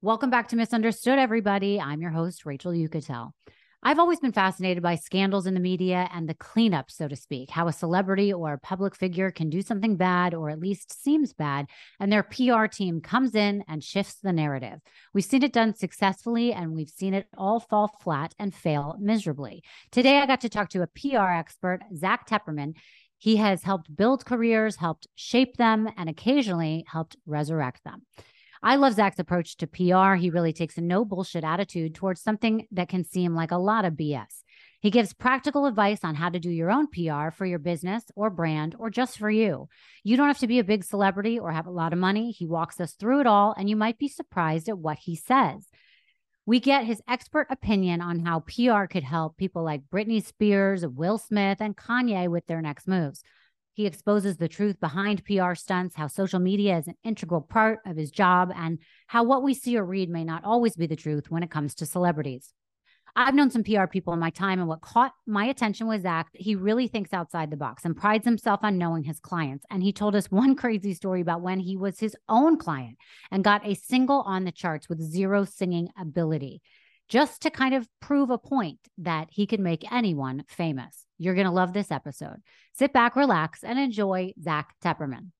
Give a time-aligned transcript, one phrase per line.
[0.00, 1.80] Welcome back to Misunderstood, everybody.
[1.80, 3.32] I'm your host, Rachel Uchitel.
[3.82, 7.50] I've always been fascinated by scandals in the media and the cleanup, so to speak,
[7.50, 11.32] how a celebrity or a public figure can do something bad or at least seems
[11.32, 11.66] bad,
[11.98, 14.78] and their PR team comes in and shifts the narrative.
[15.14, 19.64] We've seen it done successfully and we've seen it all fall flat and fail miserably.
[19.90, 22.74] Today, I got to talk to a PR expert, Zack Teperman.
[23.18, 28.02] He has helped build careers, helped shape them, and occasionally helped resurrect them.
[28.62, 30.14] I love Zack's approach to PR.
[30.14, 33.84] He really takes a no bullshit attitude towards something that can seem like a lot
[33.84, 34.42] of BS.
[34.80, 38.30] He gives practical advice on how to do your own PR for your business or
[38.30, 39.68] brand or just for you.
[40.04, 42.30] You don't have to be a big celebrity or have a lot of money.
[42.30, 45.66] He walks us through it all, and you might be surprised at what he says.
[46.46, 51.18] We get his expert opinion on how PR could help people like Britney Spears, Will
[51.18, 53.22] Smith, and Kanye with their next moves.
[53.78, 57.96] He exposes the truth behind PR stunts, how social media is an integral part of
[57.96, 61.30] his job, and how what we see or read may not always be the truth
[61.30, 62.52] when it comes to celebrities.
[63.14, 66.26] I've known some PR people in my time, and what caught my attention was Zack.
[66.32, 69.64] He really thinks outside the box and prides himself on knowing his clients.
[69.70, 72.98] And he told us one crazy story about when he was his own client
[73.30, 76.62] and got a single on the charts with zero singing ability
[77.08, 81.06] just to kind of prove a point that he could make anyone famous.
[81.18, 82.42] You're going to love this episode.
[82.74, 85.30] Sit back, relax, and enjoy Zack Teperman.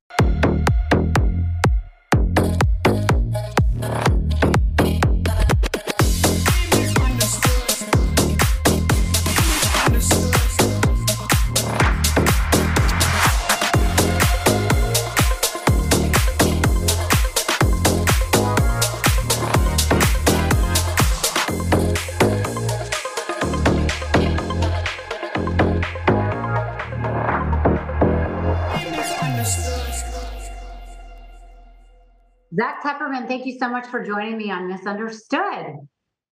[32.83, 35.77] Zack Teperman, thank you so much for joining me on Misunderstood.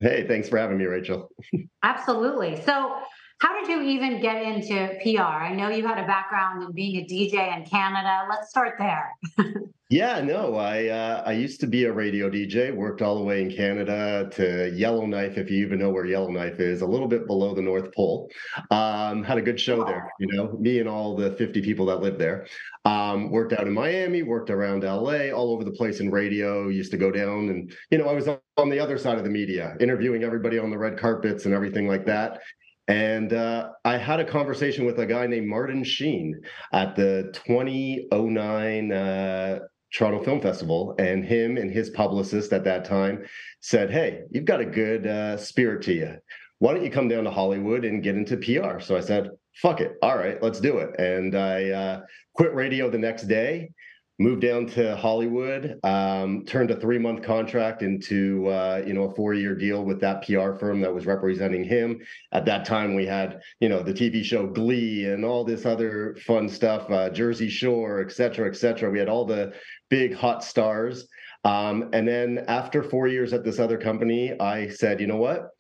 [0.01, 1.31] Hey, thanks for having me, Rachel.
[1.83, 2.61] Absolutely.
[2.63, 2.97] So,
[3.39, 5.23] how did you even get into PR?
[5.23, 8.27] I know you had a background in being a DJ in Canada.
[8.31, 9.13] Let's start there.
[9.89, 12.75] Yeah, no, I uh, I used to be a radio DJ.
[12.75, 16.83] Worked all the way in Canada to Yellowknife, if you even know where Yellowknife is,
[16.83, 18.29] a little bit below the North Pole.
[18.73, 22.01] Um, had a good show there, you know, me and all the 50 people that
[22.01, 22.49] lived there.
[22.85, 26.67] Um, worked out in Miami, worked around LA, all over the place in radio.
[26.67, 28.27] Used to go down and you know I was
[28.57, 31.87] on the other side of the media, interviewing everybody on the red carpets and everything
[31.87, 32.41] like that.
[32.89, 36.41] And uh, I had a conversation with a guy named Martin Sheen
[36.73, 39.59] at the 2009 uh,
[39.97, 43.25] Toronto Film Festival, and him and his publicist at that time
[43.61, 46.17] said, "Hey, you've got a good uh, spirit to you.
[46.59, 49.81] Why don't you come down to Hollywood and get into PR?" So I said, "Fuck
[49.81, 52.01] it, all right, let's do it." And I uh,
[52.35, 53.71] quit radio the next day
[54.19, 59.15] moved down to Hollywood, um, turned a three month contract into uh, you know a
[59.15, 62.01] four year deal with that PR firm that was representing him.
[62.33, 66.17] At that time, we had you know the TV show Glee and all this other
[66.27, 68.91] fun stuff, uh, Jersey Shore, et cetera, et cetera.
[68.91, 69.53] We had all the
[69.91, 71.07] big hot stars.
[71.45, 75.51] Um, and then after four years at this other company, I said, you know what?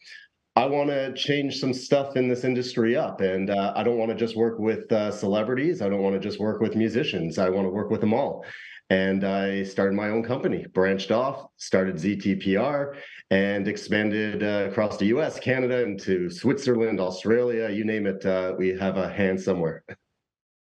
[0.57, 3.21] I want to change some stuff in this industry up.
[3.21, 5.83] And uh, I don't want to just work with uh, celebrities.
[5.83, 7.37] I don't want to just work with musicians.
[7.37, 8.43] I want to work with them all.
[8.89, 12.95] And I started my own company, branched off, started ZTPR,
[13.31, 18.25] and expanded uh, across the US, Canada, into Switzerland, Australia, you name it.
[18.25, 19.85] Uh, we have a hand somewhere.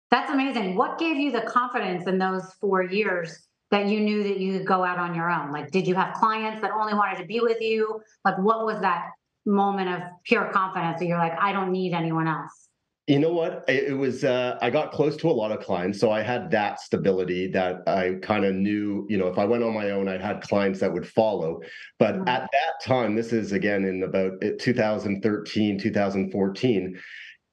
[0.09, 0.75] That's amazing.
[0.77, 4.67] What gave you the confidence in those four years that you knew that you could
[4.67, 5.51] go out on your own?
[5.51, 8.01] Like, did you have clients that only wanted to be with you?
[8.23, 9.07] Like, what was that
[9.45, 12.69] moment of pure confidence that you're like, I don't need anyone else?
[13.07, 13.65] You know what?
[13.67, 15.99] It was, uh, I got close to a lot of clients.
[15.99, 19.63] So I had that stability that I kind of knew, you know, if I went
[19.63, 21.61] on my own, I had clients that would follow.
[21.97, 22.27] But mm-hmm.
[22.27, 26.99] at that time, this is again in about uh, 2013, 2014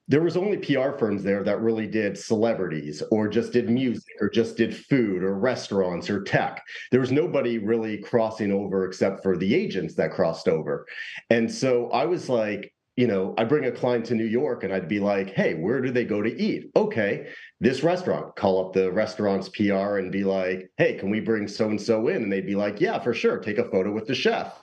[0.09, 4.27] there was only PR firms there that really did celebrities or just did music or
[4.27, 6.65] just did food or restaurants or tech.
[6.91, 10.87] There was nobody really crossing over except for the agents that crossed over.
[11.29, 14.73] And so I was like, you know, I'd bring a client to New York and
[14.73, 16.71] I'd be like, hey, where do they go to eat?
[16.75, 17.29] Okay,
[17.59, 18.35] this restaurant.
[18.35, 22.07] Call up the restaurant's PR and be like, hey, can we bring so and so
[22.07, 22.23] in?
[22.23, 23.37] And they'd be like, yeah, for sure.
[23.37, 24.59] Take a photo with the chef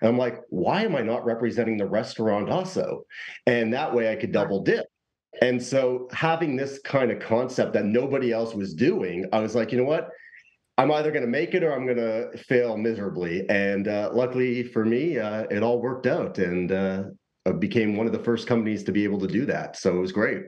[0.00, 3.04] And I'm like, why am I not representing the restaurant also?
[3.46, 4.86] And that way I could double dip.
[5.42, 9.72] And so having this kind of concept that nobody else was doing, I was like,
[9.72, 10.08] you know what?
[10.76, 13.48] I'm either going to make it or I'm going to fail miserably.
[13.48, 17.04] And uh, luckily for me, uh, it all worked out and uh,
[17.58, 19.76] became one of the first companies to be able to do that.
[19.76, 20.42] So it was great.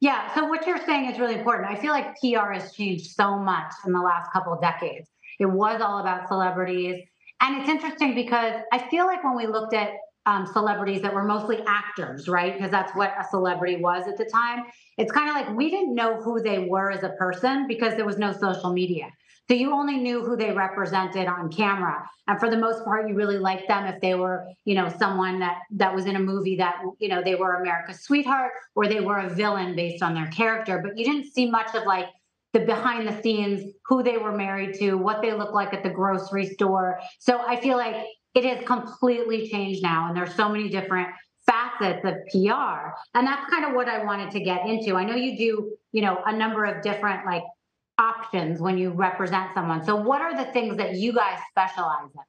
[0.00, 0.32] Yeah.
[0.34, 1.70] So what you're saying is really important.
[1.70, 5.08] I feel like PR has changed so much in the last couple of decades.
[5.38, 7.02] It was all about celebrities.
[7.40, 9.90] And it's interesting because I feel like when we looked at
[10.26, 12.52] um, celebrities that were mostly actors, right?
[12.54, 14.64] Because that's what a celebrity was at the time.
[14.98, 18.04] It's kind of like we didn't know who they were as a person because there
[18.04, 19.10] was no social media.
[19.48, 22.04] So you only knew who they represented on camera.
[22.26, 25.38] And for the most part, you really liked them if they were, you know, someone
[25.38, 28.98] that that was in a movie that, you know, they were America's sweetheart or they
[28.98, 30.80] were a villain based on their character.
[30.82, 32.06] But you didn't see much of like
[32.58, 35.90] the behind the scenes, who they were married to, what they look like at the
[35.90, 37.00] grocery store.
[37.18, 37.96] So I feel like
[38.34, 40.08] it has completely changed now.
[40.08, 41.08] And there's so many different
[41.44, 42.94] facets of PR.
[43.14, 44.96] And that's kind of what I wanted to get into.
[44.96, 47.42] I know you do, you know, a number of different like
[47.98, 49.84] options when you represent someone.
[49.84, 52.22] So, what are the things that you guys specialize in?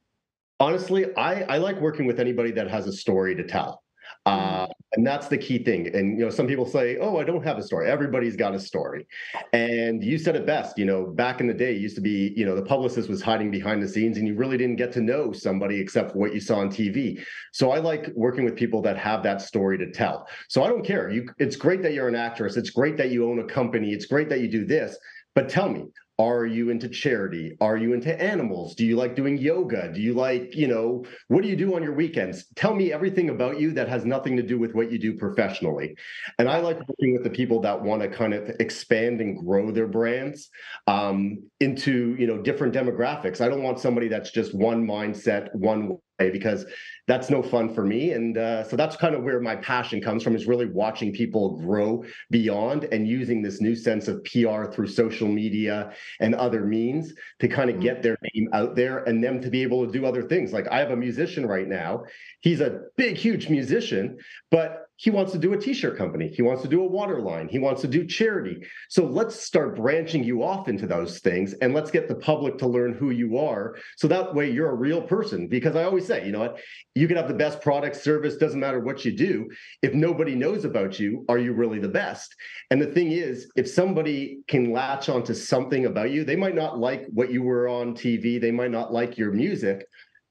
[0.59, 3.81] Honestly, I, I like working with anybody that has a story to tell.
[4.27, 4.63] Mm-hmm.
[4.63, 5.93] Uh, and that's the key thing.
[5.95, 8.59] And you know, some people say, "Oh, I don't have a story." Everybody's got a
[8.59, 9.07] story.
[9.53, 10.77] And you said it best.
[10.77, 13.51] You know, back in the day, used to be, you know, the publicist was hiding
[13.51, 16.59] behind the scenes, and you really didn't get to know somebody except what you saw
[16.59, 17.21] on TV.
[17.53, 20.27] So I like working with people that have that story to tell.
[20.49, 21.09] So I don't care.
[21.09, 22.57] You, it's great that you're an actress.
[22.57, 23.91] It's great that you own a company.
[23.91, 24.97] It's great that you do this.
[25.35, 25.85] But tell me,
[26.19, 27.55] are you into charity?
[27.61, 28.73] Are you into animals?
[28.73, 29.91] Do you like doing yoga?
[29.93, 32.45] Do you like, you know, what do you do on your weekends?
[32.55, 35.95] Tell me everything about you that has nothing to do with what you do professionally.
[36.39, 39.69] And I like working with the people that want to kind of expand and grow
[39.71, 40.49] their brands
[40.87, 43.39] um, into, you know, different demographics.
[43.39, 46.65] I don't want somebody that's just one mindset, one way, because
[47.07, 48.11] that's no fun for me.
[48.11, 51.57] And uh, so that's kind of where my passion comes from is really watching people
[51.57, 57.13] grow beyond and using this new sense of PR through social media and other means
[57.39, 57.81] to kind of mm.
[57.81, 60.51] get their name out there and them to be able to do other things.
[60.51, 62.03] Like I have a musician right now.
[62.41, 64.17] He's a big, huge musician,
[64.51, 66.27] but he wants to do a t-shirt company.
[66.27, 68.65] He wants to do a water line he wants to do charity.
[68.89, 72.67] So let's start branching you off into those things and let's get the public to
[72.67, 73.75] learn who you are.
[73.95, 75.47] So that way you're a real person.
[75.47, 76.59] Because i always say you know what?
[76.95, 79.49] You can have the best product service doesn't matter what you do.
[79.81, 82.35] If nobody knows about you are you really the best?
[82.71, 86.79] And the thing is if somebody can latch onto something about you they might not
[86.79, 89.87] like what you were on tv they might not like your music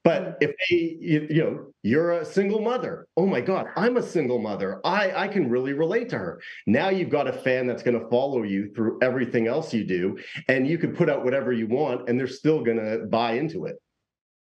[0.07, 3.07] but if they, you, know, you're a single mother.
[3.17, 4.79] Oh my God, I'm a single mother.
[4.85, 6.39] I, I can really relate to her.
[6.65, 10.17] Now you've got a fan that's going to follow you through everything else you do.
[10.47, 13.65] And you can put out whatever you want and they're still going to buy into
[13.65, 13.81] it.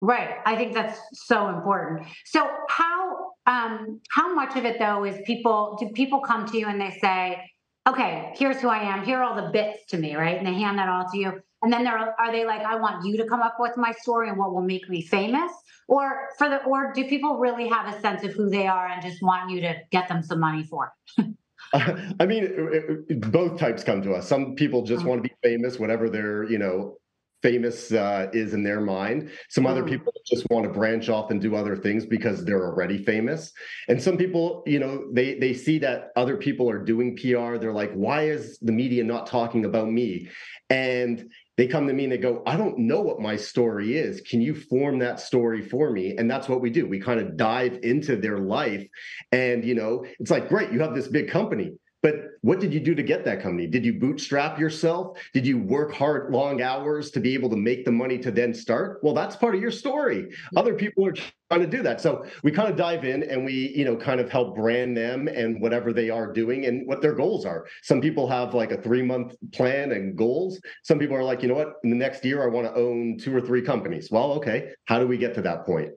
[0.01, 0.37] Right.
[0.47, 2.07] I think that's so important.
[2.27, 6.69] So how um how much of it though is people do people come to you
[6.69, 7.43] and they say,
[7.87, 10.37] okay, here's who I am, here are all the bits to me, right?
[10.37, 11.41] And they hand that all to you.
[11.62, 14.29] And then they're, are they like, I want you to come up with my story
[14.29, 15.53] and what will make me famous?
[15.88, 19.00] Or for the or do people really have a sense of who they are and
[19.00, 20.93] just want you to get them some money for?
[21.73, 24.29] I mean, both types come to us.
[24.29, 25.09] Some people just uh-huh.
[25.09, 26.97] want to be famous, whatever their you know
[27.43, 29.31] famous uh, is in their mind.
[29.50, 29.88] Some other mm.
[29.88, 33.53] people just want to branch off and do other things because they're already famous.
[33.88, 37.59] And some people, you know, they they see that other people are doing PR.
[37.59, 40.28] They're like, why is the media not talking about me?
[40.71, 44.21] And they come to me and they go, I don't know what my story is.
[44.21, 46.16] Can you form that story for me?
[46.16, 46.87] And that's what we do.
[46.87, 48.87] We kind of dive into their life.
[49.33, 51.73] And, you know, it's like, great, you have this big company.
[52.07, 53.67] But what did you do to get that company?
[53.67, 55.19] Did you bootstrap yourself?
[55.35, 58.55] Did you work hard, long hours to be able to make the money to then
[58.55, 59.01] start?
[59.03, 60.29] Well, that's part of your story.
[60.55, 61.15] Other people are
[61.51, 62.01] trying to do that.
[62.01, 65.27] So we kind of dive in and we, you know, kind of help brand them
[65.27, 67.67] and whatever they are doing and what their goals are.
[67.83, 70.61] Some people have like a three month plan and goals.
[70.85, 73.19] Some people are like, you know what, in the next year, I want to own
[73.19, 74.13] two or three companies.
[74.13, 75.91] Well, okay, how do we get to that point?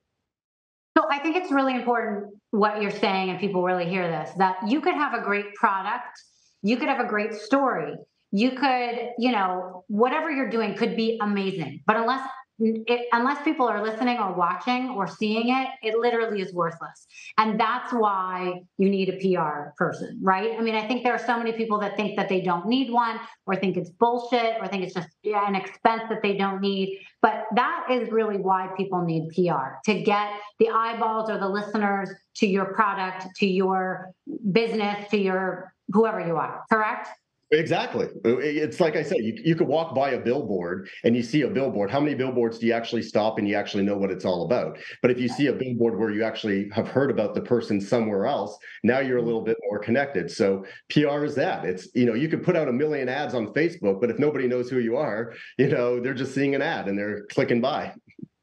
[0.98, 4.58] So I think it's really important what you're saying, and people really hear this that
[4.68, 6.20] you could have a great product,
[6.62, 7.96] you could have a great story,
[8.32, 11.82] you could, you know, whatever you're doing could be amazing.
[11.86, 12.28] But unless
[12.60, 17.08] it, unless people are listening or watching or seeing it, it literally is worthless.
[17.38, 20.58] And that's why you need a PR person, right?
[20.58, 22.92] I mean, I think there are so many people that think that they don't need
[22.92, 27.00] one or think it's bullshit or think it's just an expense that they don't need.
[27.22, 32.10] But that is really why people need PR to get the eyeballs or the listeners
[32.36, 34.12] to your product, to your
[34.52, 37.10] business, to your whoever you are, correct?
[37.52, 38.06] Exactly.
[38.26, 41.42] Uh, it's like I said, you, you could walk by a billboard and you see
[41.42, 41.90] a billboard.
[41.90, 44.78] How many billboards do you actually stop and you actually know what it's all about?
[45.02, 48.28] But if you see a billboard where you actually have heard about the person somewhere
[48.28, 50.30] else, now you're a little bit more connected.
[50.30, 51.66] So PR is that.
[51.66, 54.48] It's, you know, you could put out a million ads on Facebook, but if nobody
[54.48, 57.94] knows who you are, you know, they're just seeing an ad and they're clicking by.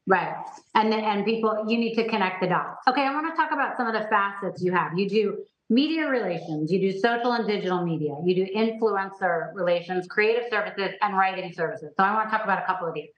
[0.05, 0.35] Right.
[0.73, 2.87] And and people you need to connect the dots.
[2.87, 4.97] Okay, I want to talk about some of the facets you have.
[4.97, 5.37] You do
[5.69, 11.17] media relations, you do social and digital media, you do influencer relations, creative services, and
[11.17, 11.93] writing services.
[11.97, 13.09] So I want to talk about a couple of these.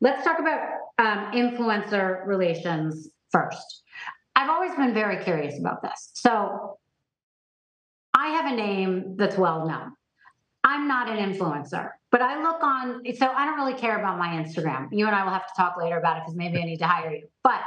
[0.00, 0.60] Let's talk about
[0.98, 3.82] um, influencer relations first.
[4.34, 6.10] I've always been very curious about this.
[6.14, 6.78] So
[8.14, 9.92] I have a name that's well known.
[10.64, 14.28] I'm not an influencer, but I look on, so I don't really care about my
[14.28, 14.88] Instagram.
[14.92, 16.86] You and I will have to talk later about it because maybe I need to
[16.86, 17.28] hire you.
[17.42, 17.60] But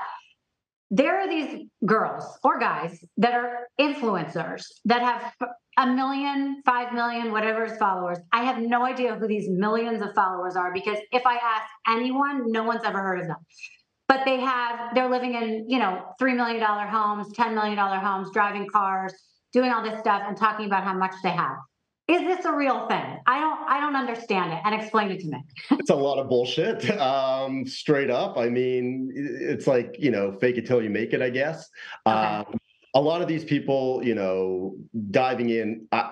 [0.92, 5.34] there are these girls or guys that are influencers that have
[5.78, 8.20] a million, five million, whatever is followers.
[8.32, 12.52] I have no idea who these millions of followers are because if I ask anyone,
[12.52, 13.38] no one's ever heard of them.
[14.08, 18.68] But they have, they're living in, you know, $3 million homes, $10 million homes, driving
[18.72, 19.14] cars,
[19.54, 21.58] doing all this stuff and talking about how much they have
[22.08, 23.18] is this a real thing?
[23.26, 25.44] I don't i don't understand it and explain it to me.
[25.72, 26.90] It's a lot of bullshit.
[27.00, 31.22] Um straight up i mean it's like you know fake it till you make it
[31.22, 31.70] i guess.
[32.06, 32.16] Okay.
[32.16, 32.46] um
[32.96, 34.76] a lot of these people you know
[35.12, 36.12] diving in I,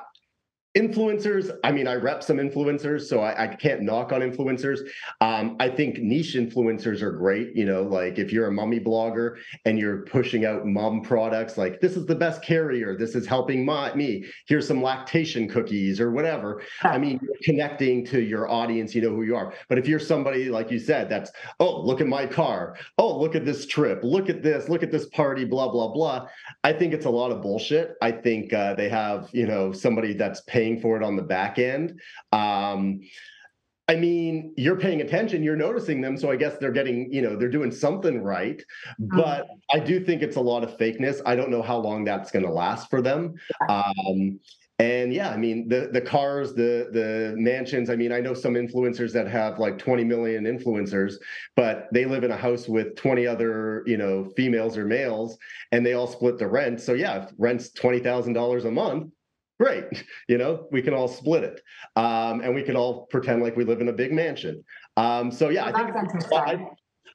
[0.77, 1.51] influencers.
[1.63, 4.79] I mean i rep some influencers so I, I can't knock on influencers.
[5.19, 9.37] Um, i think niche influencers are great you know like if you're a mummy blogger
[9.65, 12.95] and you're pushing out mom products like this is the best carrier.
[12.95, 14.25] This is helping my, me.
[14.47, 16.61] Here's some lactation cookies or whatever.
[16.83, 19.53] I mean connecting to your audience you know who you are.
[19.67, 22.77] But if you're somebody like you said that's oh look at my car.
[22.97, 23.99] Oh look at this trip.
[24.03, 24.69] Look at this.
[24.69, 26.27] Look at this party blah blah blah.
[26.63, 27.95] I think it's a lot of bullshit.
[28.01, 31.23] I think uh, they have you know somebody that's paying paying for it on the
[31.23, 31.99] back end.
[32.31, 33.01] Um,
[33.87, 36.15] I mean, you're paying attention, you're noticing them.
[36.15, 38.63] So I guess they're getting, you know, they're doing something right.
[39.01, 39.17] Mm-hmm.
[39.17, 41.19] But I do think it's a lot of fakeness.
[41.25, 43.35] I don't know how long that's going to last for them.
[43.69, 44.39] Um,
[44.79, 47.91] and yeah, I mean the the cars, the the mansions.
[47.91, 51.15] I mean, I know some influencers that have like 20 million influencers,
[51.55, 55.37] but they live in a house with 20 other, you know, females or males,
[55.71, 56.81] and they all split the rent.
[56.81, 59.11] So yeah, if rent's twenty thousand dollars a month,
[59.61, 59.85] great.
[60.27, 61.61] You know we can all split it
[61.97, 64.63] um, and we can all pretend like we live in a big mansion.
[64.95, 65.89] Um, so yeah i think
[66.33, 66.67] I,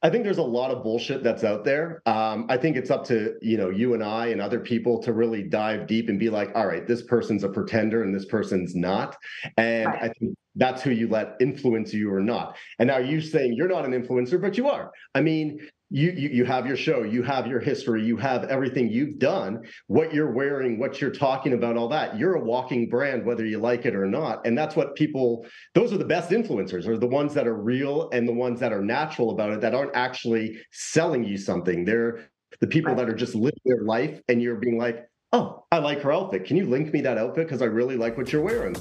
[0.02, 2.02] I, think there's a lot of bullshit that's out there.
[2.04, 5.14] Um, i think it's up to you know you and i and other people to
[5.14, 8.74] really dive deep and be like all right this person's a pretender and this person's
[8.74, 9.16] not.
[9.56, 10.02] And right.
[10.02, 12.56] i think that's who you let influence you or not.
[12.78, 14.90] And now you're saying you're not an influencer but you are.
[15.14, 18.90] I mean you, you you have your show you have your history you have everything
[18.90, 22.18] you've done what you're wearing what you're talking about all that.
[22.18, 24.44] You're a walking brand whether you like it or not.
[24.46, 28.10] And that's what people those are the best influencers are the ones that are real
[28.12, 31.84] and the ones that are natural about it that aren't actually selling you something.
[31.84, 32.28] They're
[32.60, 36.00] the people that are just living their life and you're being like oh i like
[36.02, 36.44] her outfit.
[36.44, 37.46] Can you link me that outfit?
[37.46, 38.74] Because i really like what you're wearing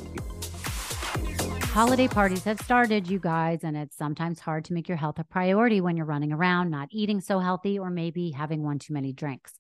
[1.75, 5.25] Holiday parties have started, you guys, and it's sometimes hard to make your health a
[5.25, 9.11] priority when you're running around, not eating so healthy, or maybe having one too many
[9.11, 9.57] drinks.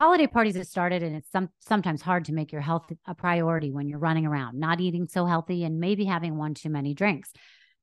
[0.00, 3.70] Holiday parties have started, and it's some, sometimes hard to make your health a priority
[3.70, 7.32] when you're running around, not eating so healthy, and maybe having one too many drinks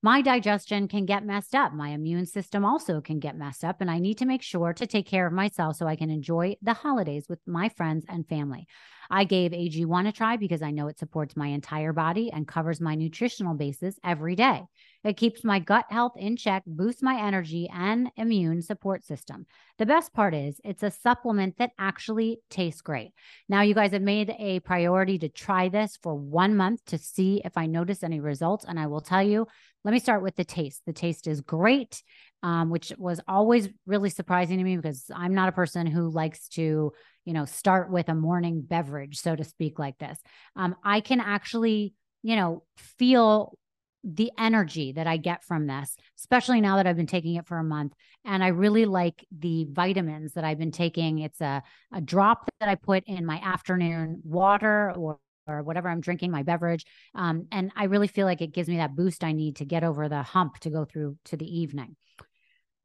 [0.01, 1.73] my digestion can get messed up.
[1.73, 3.81] My immune system also can get messed up.
[3.81, 6.55] And I need to make sure to take care of myself so I can enjoy
[6.61, 8.67] the holidays with my friends and family.
[9.11, 12.79] I gave AG1 a try because I know it supports my entire body and covers
[12.79, 14.61] my nutritional basis every day.
[15.03, 19.47] It keeps my gut health in check, boosts my energy and immune support system.
[19.79, 23.11] The best part is it's a supplement that actually tastes great.
[23.47, 27.41] Now, you guys have made a priority to try this for one month to see
[27.43, 28.65] if I notice any results.
[28.67, 29.47] And I will tell you,
[29.83, 30.81] let me start with the taste.
[30.85, 32.03] The taste is great,
[32.43, 36.47] um, which was always really surprising to me because I'm not a person who likes
[36.49, 36.91] to,
[37.25, 40.19] you know, start with a morning beverage, so to speak, like this.
[40.55, 41.93] Um, I can actually,
[42.23, 43.57] you know, feel
[44.03, 47.57] the energy that I get from this, especially now that I've been taking it for
[47.57, 47.93] a month.
[48.25, 51.19] And I really like the vitamins that I've been taking.
[51.19, 56.01] It's a, a drop that I put in my afternoon water or or whatever I'm
[56.01, 56.85] drinking, my beverage.
[57.15, 59.83] Um, and I really feel like it gives me that boost I need to get
[59.83, 61.95] over the hump to go through to the evening.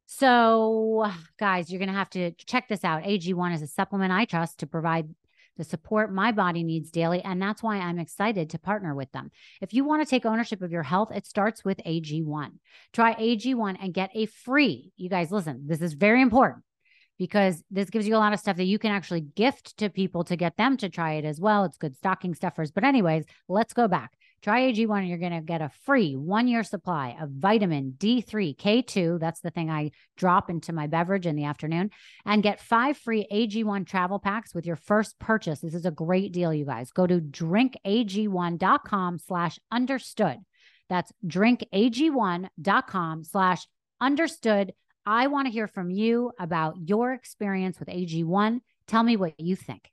[0.07, 3.03] So, guys, you're going to have to check this out.
[3.03, 5.09] AG1 is a supplement I trust to provide
[5.57, 7.21] the support my body needs daily.
[7.23, 9.31] And that's why I'm excited to partner with them.
[9.61, 12.51] If you want to take ownership of your health, it starts with AG1.
[12.93, 16.63] Try AG1 and get a free, you guys, listen, this is very important
[17.17, 20.23] because this gives you a lot of stuff that you can actually gift to people
[20.25, 21.63] to get them to try it as well.
[21.63, 22.71] It's good stocking stuffers.
[22.71, 24.11] But, anyways, let's go back.
[24.45, 28.55] Try AG1 and you're going to get a free one year supply of vitamin D3,
[28.55, 29.19] K2.
[29.19, 31.89] That's the thing I drop into my beverage in the afternoon
[32.27, 35.61] and get five free AG1 travel packs with your first purchase.
[35.61, 36.91] This is a great deal, you guys.
[36.91, 40.37] Go to drinkag1.com slash understood.
[40.89, 43.67] That's drinkag1.com slash
[43.99, 44.73] understood.
[45.05, 48.61] I want to hear from you about your experience with AG1.
[48.87, 49.91] Tell me what you think.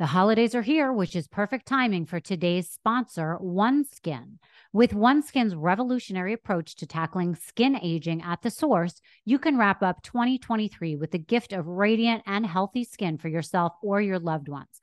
[0.00, 4.38] The holidays are here, which is perfect timing for today's sponsor, OneSkin.
[4.72, 10.02] With OneSkin's revolutionary approach to tackling skin aging at the source, you can wrap up
[10.02, 14.80] 2023 with the gift of radiant and healthy skin for yourself or your loved ones.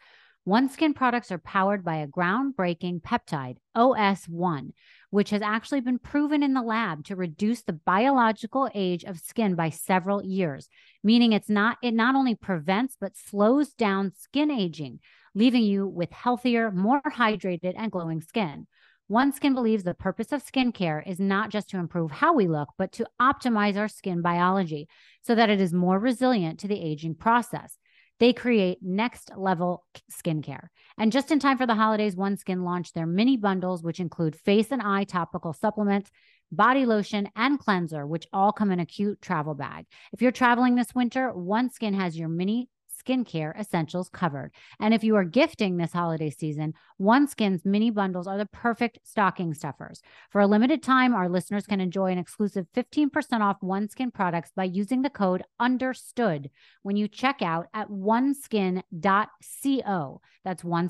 [0.48, 4.72] OneSkin products are powered by a groundbreaking peptide, OS1,
[5.10, 9.56] which has actually been proven in the lab to reduce the biological age of skin
[9.56, 10.70] by several years,
[11.04, 15.00] meaning it's not it not only prevents but slows down skin aging,
[15.34, 18.68] leaving you with healthier, more hydrated and glowing skin.
[19.10, 22.92] OneSkin believes the purpose of skincare is not just to improve how we look, but
[22.92, 24.88] to optimize our skin biology
[25.24, 27.80] so that it is more resilient to the aging process.
[28.20, 30.68] They create next level skincare.
[30.98, 34.72] And just in time for the holidays, OneSkin launched their mini bundles, which include face
[34.72, 36.12] and eye topical supplements,
[36.52, 39.86] body lotion, and cleanser, which all come in a cute travel bag.
[40.12, 42.70] If you're traveling this winter, OneSkin has your mini
[43.04, 44.52] skincare essentials covered.
[44.80, 49.54] And if you are gifting this holiday season, OneSkin's mini bundles are the perfect stocking
[49.54, 50.02] stuffers.
[50.32, 54.66] For a limited time, our listeners can enjoy an exclusive 15% off OneSkin products by
[54.66, 56.50] using the code UNDERSTOOD
[56.84, 58.84] when you check out at oneskin.co.
[60.44, 60.90] That's one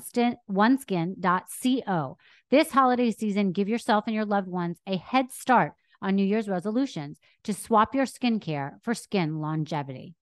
[0.50, 2.16] oneskin.co.
[2.50, 6.48] This holiday season, give yourself and your loved ones a head start on New Year's
[6.48, 10.14] resolutions to swap your skincare for skin longevity.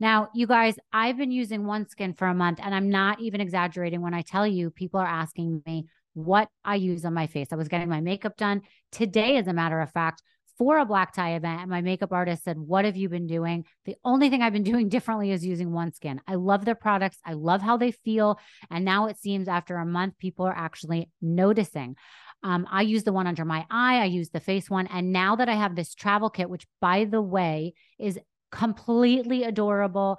[0.00, 4.00] Now, you guys, I've been using OneSkin for a month and I'm not even exaggerating
[4.00, 7.48] when I tell you people are asking me what I use on my face.
[7.52, 10.22] I was getting my makeup done today, as a matter of fact,
[10.56, 11.60] for a black tie event.
[11.60, 13.66] And my makeup artist said, What have you been doing?
[13.84, 16.18] The only thing I've been doing differently is using OneSkin.
[16.26, 18.38] I love their products, I love how they feel.
[18.70, 21.96] And now it seems after a month, people are actually noticing.
[22.42, 24.00] Um, I use the one under my eye.
[24.00, 24.86] I use the face one.
[24.86, 28.18] And now that I have this travel kit, which by the way is
[28.50, 30.18] completely adorable,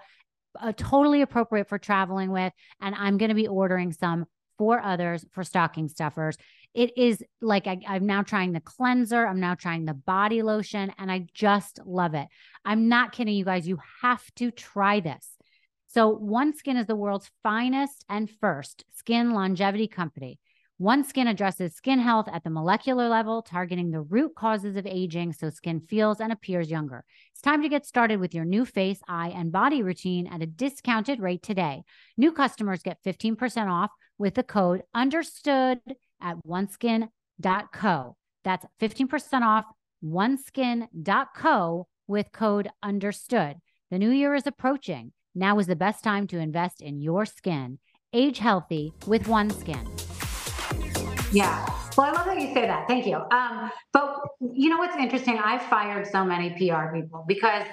[0.60, 2.54] uh, totally appropriate for traveling with.
[2.82, 4.26] And I'm going to be ordering some
[4.58, 6.38] for others for stocking stuffers.
[6.74, 10.94] It is like I, I'm now trying the cleanser, I'm now trying the body lotion,
[10.98, 12.28] and I just love it.
[12.64, 13.68] I'm not kidding you guys.
[13.68, 15.28] You have to try this.
[15.88, 20.40] So, One Skin is the world's finest and first skin longevity company.
[20.82, 25.52] OneSkin addresses skin health at the molecular level, targeting the root causes of aging so
[25.52, 27.06] skin feels and appears younger.
[27.32, 30.48] It's time to get started with your new face, eye, and body routine at a
[30.48, 31.84] discounted rate today.
[32.18, 35.82] New customers get 15% off with the code understood
[36.20, 38.16] at oneskin.co.
[38.44, 39.66] That's 15% off
[40.04, 43.58] oneskin.co with code understood.
[43.92, 45.12] The new year is approaching.
[45.36, 47.78] Now is the best time to invest in your skin.
[48.14, 50.11] Age healthy with OneSkin.
[51.32, 51.66] Yeah.
[51.98, 52.88] Well, I love that you say that.
[52.88, 53.16] Thank you.
[53.16, 55.38] Um, but you know what's interesting?
[55.38, 57.66] I've fired so many PR people because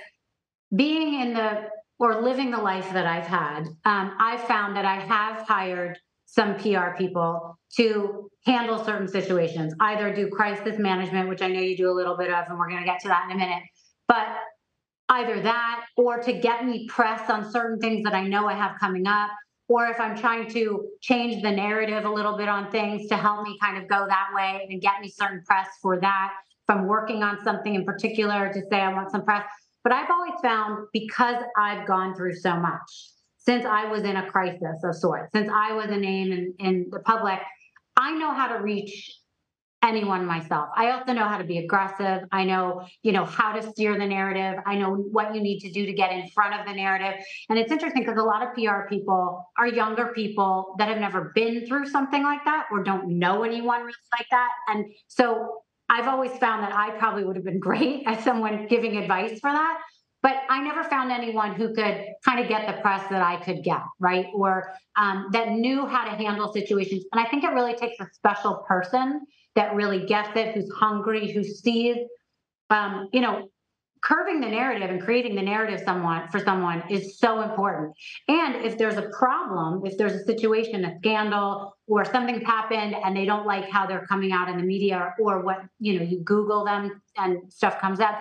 [0.75, 1.69] being in the
[1.99, 6.57] or living the life that I've had, um, I've found that I have hired some
[6.57, 11.91] PR people to handle certain situations, either do crisis management, which I know you do
[11.91, 13.63] a little bit of, and we're going to get to that in a minute,
[14.07, 14.27] but
[15.09, 18.79] either that or to get me press on certain things that I know I have
[18.79, 19.31] coming up
[19.69, 23.43] or if I'm trying to change the narrative a little bit on things to help
[23.43, 26.33] me kind of go that way and get me certain press for that.
[26.69, 29.45] If I'm working on something in particular to say I want some press.
[29.85, 34.31] But I've always found because I've gone through so much since I was in a
[34.31, 37.39] crisis of sorts, since I was a name in, in the public,
[37.97, 39.19] I know how to reach
[39.83, 40.71] anyone myself.
[40.75, 42.23] I also know how to be aggressive.
[42.33, 44.61] I know, you know, how to steer the narrative.
[44.67, 47.25] I know what you need to do to get in front of the narrative.
[47.49, 51.33] And it's interesting because a lot of PR people are younger people that have never
[51.35, 54.51] been through something like that or don't know anyone really like that.
[54.67, 58.97] And so I've always found that I probably would have been great as someone giving
[58.97, 59.81] advice for that.
[60.21, 63.63] But I never found anyone who could kind of get the press that I could
[63.63, 64.27] get, right?
[64.35, 67.05] Or um, that knew how to handle situations.
[67.13, 69.21] And I think it really takes a special person
[69.59, 71.97] that really gets it, who's hungry, who sees,
[72.71, 73.51] um, you know,
[74.05, 77.93] curving the narrative and creating the narrative someone for someone is so important.
[78.29, 83.17] And if there's a problem, if there's a situation, a scandal, or something's happened and
[83.17, 86.21] they don't like how they're coming out in the media or, what, you know, you
[86.21, 88.21] Google them and stuff comes up.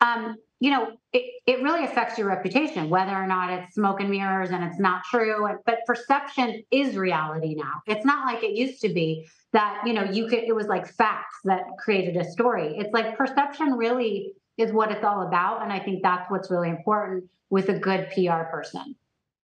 [0.00, 4.08] Um, you know, it, it really affects your reputation, whether or not it's smoke and
[4.08, 5.46] mirrors and it's not true.
[5.66, 7.82] But perception is reality now.
[7.86, 10.86] It's not like it used to be that, you know, you could, it was like
[10.86, 12.74] facts that created a story.
[12.76, 15.62] It's like perception really is what it's all about.
[15.62, 18.96] And I think that's what's really important with a good PR person.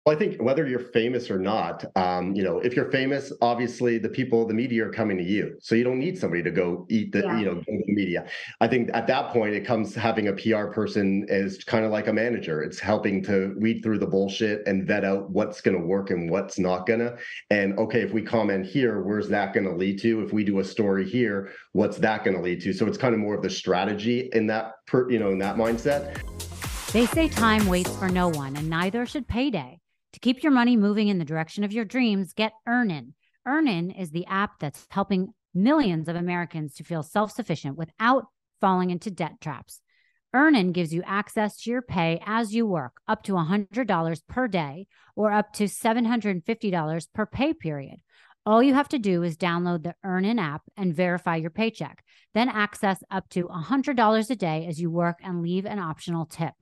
[0.06, 3.98] Well, I think whether you're famous or not, um, you know, if you're famous, obviously
[3.98, 5.56] the people, the media are coming to you.
[5.60, 7.38] So you don't need somebody to go eat the, yeah.
[7.40, 8.28] you know, the media.
[8.60, 12.06] I think at that point it comes having a PR person is kind of like
[12.06, 12.62] a manager.
[12.62, 16.30] It's helping to weed through the bullshit and vet out what's going to work and
[16.30, 17.16] what's not going to.
[17.50, 20.22] And okay, if we comment here, where's that going to lead to?
[20.22, 22.72] If we do a story here, what's that going to lead to?
[22.72, 25.56] So it's kind of more of the strategy in that, per, you know, in that
[25.56, 26.22] mindset.
[26.92, 29.80] They say time waits for no one, and neither should payday.
[30.16, 33.12] To keep your money moving in the direction of your dreams, get Earnin.
[33.46, 38.24] Earnin is the app that's helping millions of Americans to feel self sufficient without
[38.58, 39.82] falling into debt traps.
[40.32, 44.86] Earnin gives you access to your pay as you work, up to $100 per day
[45.16, 47.96] or up to $750 per pay period.
[48.46, 52.02] All you have to do is download the Earnin app and verify your paycheck.
[52.32, 56.54] Then access up to $100 a day as you work and leave an optional tip.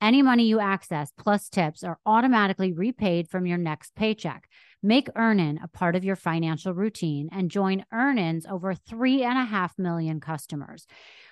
[0.00, 4.48] Any money you access plus tips are automatically repaid from your next paycheck.
[4.80, 9.44] Make Earnin a part of your financial routine and join Earnin's over three and a
[9.44, 10.86] half million customers.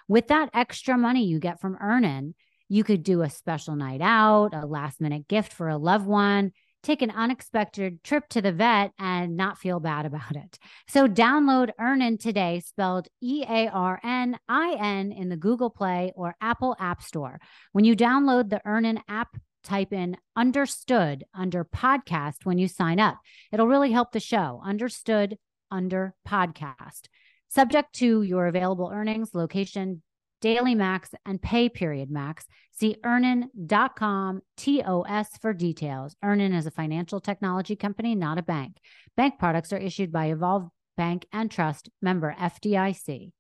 [0.09, 2.35] With that extra money you get from Earnin,
[2.69, 6.51] you could do a special night out, a last minute gift for a loved one,
[6.83, 10.59] take an unexpected trip to the vet and not feel bad about it.
[10.89, 16.13] So download Earnin today, spelled E A R N I N in the Google Play
[16.15, 17.41] or Apple App Store.
[17.73, 23.19] When you download the Earnin app, type in understood under podcast when you sign up.
[23.53, 24.61] It'll really help the show.
[24.65, 25.37] Understood
[25.71, 27.09] under podcast.
[27.49, 30.03] Subject to your available earnings, location,
[30.41, 32.47] daily max, and pay period max.
[32.73, 36.15] See earnin.com TOS for details.
[36.23, 38.77] Earnin is a financial technology company, not a bank.
[39.17, 43.33] Bank products are issued by Evolve Bank and Trust, member FDIC.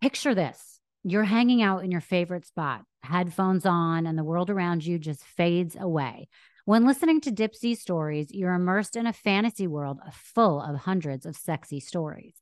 [0.00, 4.84] Picture this you're hanging out in your favorite spot, headphones on, and the world around
[4.84, 6.28] you just fades away.
[6.64, 11.36] When listening to Dipsea stories, you're immersed in a fantasy world full of hundreds of
[11.36, 12.34] sexy stories.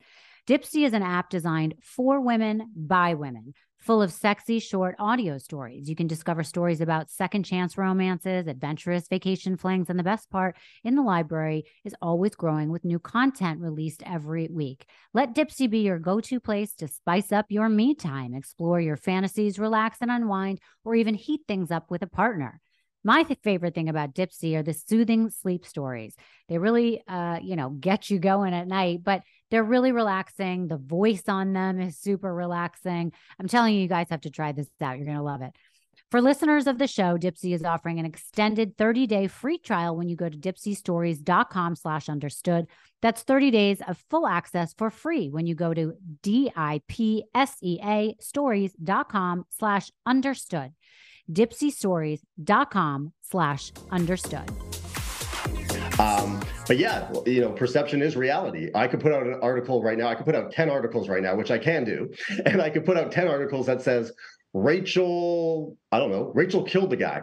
[0.48, 5.88] Dipsea is an app designed for women by women, full of sexy short audio stories.
[5.88, 10.56] You can discover stories about second chance romances, adventurous vacation flings, and the best part,
[10.82, 14.84] in the library is always growing with new content released every week.
[15.14, 19.60] Let Dipsea be your go-to place to spice up your me time, explore your fantasies,
[19.60, 22.60] relax and unwind, or even heat things up with a partner.
[23.04, 26.14] My favorite thing about Dipsea are the soothing sleep stories.
[26.48, 30.68] They really, uh, you know, get you going at night, but they're really relaxing.
[30.68, 33.12] The voice on them is super relaxing.
[33.40, 34.96] I'm telling you, you guys have to try this out.
[34.96, 35.52] You're going to love it.
[36.12, 40.16] For listeners of the show, Dipsea is offering an extended 30-day free trial when you
[40.16, 42.66] go to dipseastories.com slash understood.
[43.00, 49.90] That's 30 days of full access for free when you go to D-I-P-S-E-A stories.com slash
[50.04, 50.72] understood.
[51.30, 54.50] dipseastories.com slash understood.
[55.98, 58.70] Um, but yeah, you know, perception is reality.
[58.74, 60.08] I could put out an article right now.
[60.08, 62.10] I could put out 10 articles right now, which I can do.
[62.46, 64.12] And I could put out 10 articles that says
[64.54, 67.22] Rachel, I don't know, Rachel killed the guy.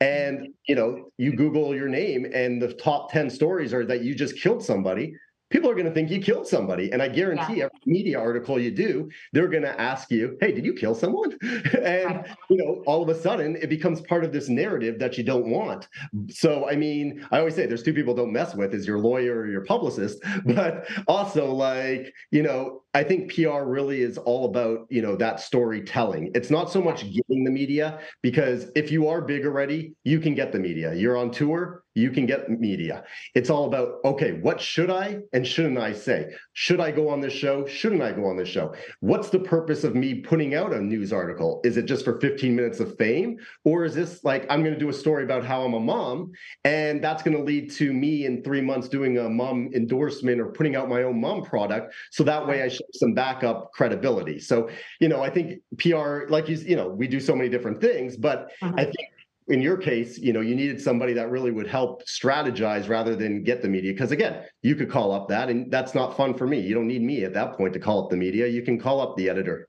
[0.00, 4.14] And, you know, you Google your name and the top 10 stories are that you
[4.14, 5.14] just killed somebody
[5.52, 6.90] people are going to think you killed somebody.
[6.90, 7.64] And I guarantee yeah.
[7.64, 11.38] every media article you do, they're going to ask you, hey, did you kill someone?
[11.84, 15.22] and, you know, all of a sudden it becomes part of this narrative that you
[15.22, 15.88] don't want.
[16.30, 19.40] So, I mean, I always say there's two people don't mess with is your lawyer
[19.40, 24.86] or your publicist, but also like, you know, I think PR really is all about,
[24.90, 26.30] you know, that storytelling.
[26.34, 30.34] It's not so much getting the media because if you are big already, you can
[30.34, 30.92] get the media.
[30.94, 33.04] You're on tour, you can get media.
[33.34, 36.32] It's all about, okay, what should I and shouldn't I say?
[36.54, 37.66] Should I go on this show?
[37.66, 38.74] Shouldn't I go on this show?
[39.00, 41.60] What's the purpose of me putting out a news article?
[41.64, 43.38] Is it just for 15 minutes of fame?
[43.64, 46.32] Or is this like, I'm going to do a story about how I'm a mom
[46.64, 50.46] and that's going to lead to me in three months doing a mom endorsement or
[50.46, 51.94] putting out my own mom product.
[52.10, 54.38] So that way I some backup credibility.
[54.38, 54.68] So,
[55.00, 58.16] you know, I think PR, like you, you know, we do so many different things,
[58.16, 58.74] but uh-huh.
[58.76, 59.08] I think
[59.48, 63.42] in your case, you know, you needed somebody that really would help strategize rather than
[63.42, 63.92] get the media.
[63.92, 66.60] Because again, you could call up that, and that's not fun for me.
[66.60, 68.46] You don't need me at that point to call up the media.
[68.46, 69.68] You can call up the editor.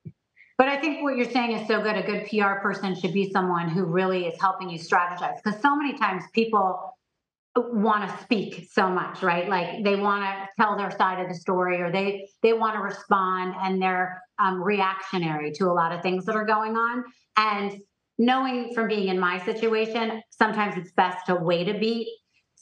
[0.58, 1.98] But I think what you're saying is so good.
[1.98, 5.38] A good PR person should be someone who really is helping you strategize.
[5.44, 6.96] Because so many times people
[7.56, 9.48] want to speak so much right?
[9.48, 12.82] Like they want to tell their side of the story or they they want to
[12.82, 17.04] respond and they're um, reactionary to a lot of things that are going on.
[17.38, 17.80] And
[18.18, 22.08] knowing from being in my situation, sometimes it's best to wait a beat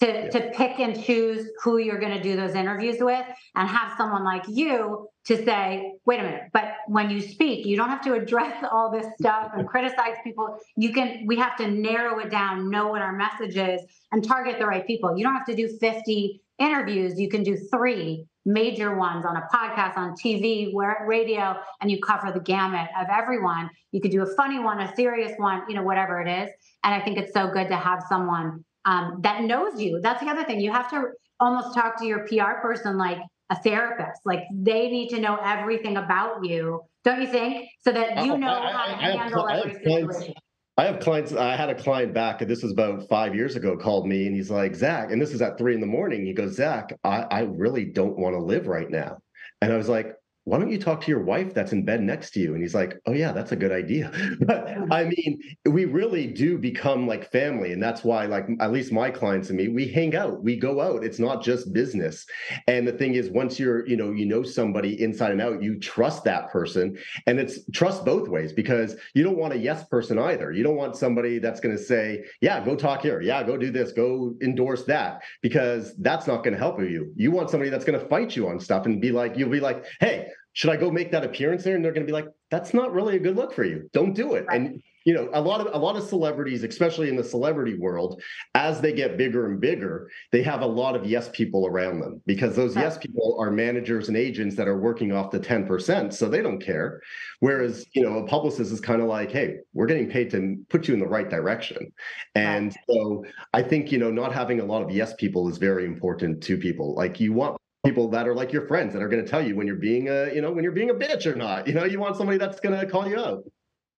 [0.01, 0.29] to, yeah.
[0.29, 4.23] to pick and choose who you're going to do those interviews with and have someone
[4.23, 8.13] like you to say, wait a minute, but when you speak, you don't have to
[8.13, 10.57] address all this stuff and criticize people.
[10.75, 14.57] You can, we have to narrow it down, know what our message is, and target
[14.57, 15.15] the right people.
[15.15, 17.19] You don't have to do 50 interviews.
[17.19, 21.99] You can do three major ones on a podcast, on TV, where radio, and you
[22.01, 23.69] cover the gamut of everyone.
[23.91, 26.49] You could do a funny one, a serious one, you know, whatever it is.
[26.83, 29.99] And I think it's so good to have someone um, that knows you.
[30.01, 30.59] That's the other thing.
[30.59, 31.03] You have to
[31.39, 34.21] almost talk to your PR person like a therapist.
[34.25, 37.69] Like they need to know everything about you, don't you think?
[37.81, 40.33] So that you know I, how to I, handle I every situation.
[40.77, 41.33] I have clients.
[41.33, 44.49] I had a client back, this was about five years ago, called me and he's
[44.49, 46.25] like, Zack, and this is at three in the morning.
[46.25, 49.17] He goes, Zack, I, I really don't want to live right now.
[49.61, 52.31] And I was like, why don't you talk to your wife that's in bed next
[52.31, 52.53] to you?
[52.53, 54.11] And he's like, oh, yeah, that's a good idea.
[54.41, 57.73] but I mean, we really do become like family.
[57.73, 60.81] And that's why, like, at least my clients and me, we hang out, we go
[60.81, 61.03] out.
[61.03, 62.25] It's not just business.
[62.67, 65.79] And the thing is, once you're, you know, you know somebody inside and out, you
[65.79, 66.97] trust that person.
[67.27, 70.51] And it's trust both ways because you don't want a yes person either.
[70.51, 73.21] You don't want somebody that's going to say, yeah, go talk here.
[73.21, 73.91] Yeah, go do this.
[73.91, 77.13] Go endorse that because that's not going to help you.
[77.15, 79.59] You want somebody that's going to fight you on stuff and be like, you'll be
[79.59, 81.75] like, hey, should I go make that appearance there?
[81.75, 83.89] And they're going to be like, that's not really a good look for you.
[83.93, 84.45] Don't do it.
[84.47, 84.59] Right.
[84.59, 88.21] And you know, a lot of a lot of celebrities, especially in the celebrity world,
[88.53, 92.21] as they get bigger and bigger, they have a lot of yes people around them
[92.27, 92.83] because those right.
[92.83, 96.61] yes people are managers and agents that are working off the 10%, so they don't
[96.61, 97.01] care.
[97.39, 100.87] Whereas, you know, a publicist is kind of like, hey, we're getting paid to put
[100.87, 101.91] you in the right direction.
[102.35, 102.77] And right.
[102.87, 106.43] so I think, you know, not having a lot of yes people is very important
[106.43, 106.93] to people.
[106.93, 109.55] Like you want people that are like your friends that are going to tell you
[109.55, 111.83] when you're being a you know when you're being a bitch or not you know
[111.83, 113.43] you want somebody that's going to call you out.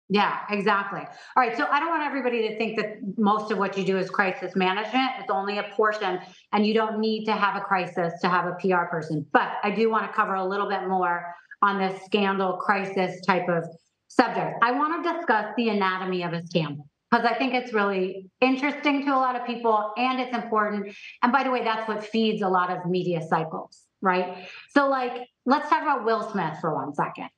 [0.09, 1.01] Yeah exactly.
[1.01, 3.97] All right so i don't want everybody to think that most of what you do
[3.97, 5.11] is crisis management.
[5.19, 6.19] It's only a portion
[6.53, 9.25] and you don't need to have a crisis to have a pr person.
[9.33, 13.47] But i do want to cover a little bit more on this scandal crisis type
[13.49, 13.65] of
[14.07, 14.57] subject.
[14.61, 19.05] I want to discuss the anatomy of a scandal because I think it's really interesting
[19.05, 20.95] to a lot of people and it's important.
[21.21, 24.47] And by the way, that's what feeds a lot of media cycles, right?
[24.71, 27.29] So, like, let's talk about Will Smith for one second.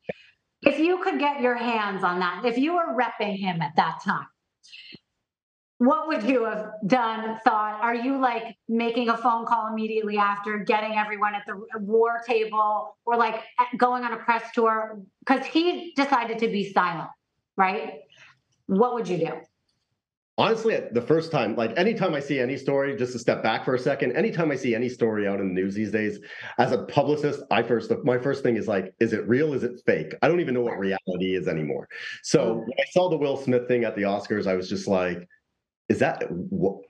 [0.61, 3.99] If you could get your hands on that, if you were repping him at that
[4.01, 4.27] time,
[5.79, 10.59] what would you have done thought are you like making a phone call immediately after
[10.59, 13.43] getting everyone at the war table or like
[13.75, 17.09] going on a press tour because he decided to be silent
[17.57, 17.99] right
[18.67, 19.33] what would you do
[20.37, 23.75] honestly the first time like anytime i see any story just to step back for
[23.75, 26.19] a second anytime i see any story out in the news these days
[26.57, 29.53] as a publicist i first my first thing is like is it real?
[29.53, 30.13] Is it fake?
[30.21, 31.87] I don't even know what reality is anymore.
[32.23, 35.27] So when i saw the will smith thing at the oscars i was just like
[35.87, 36.23] is that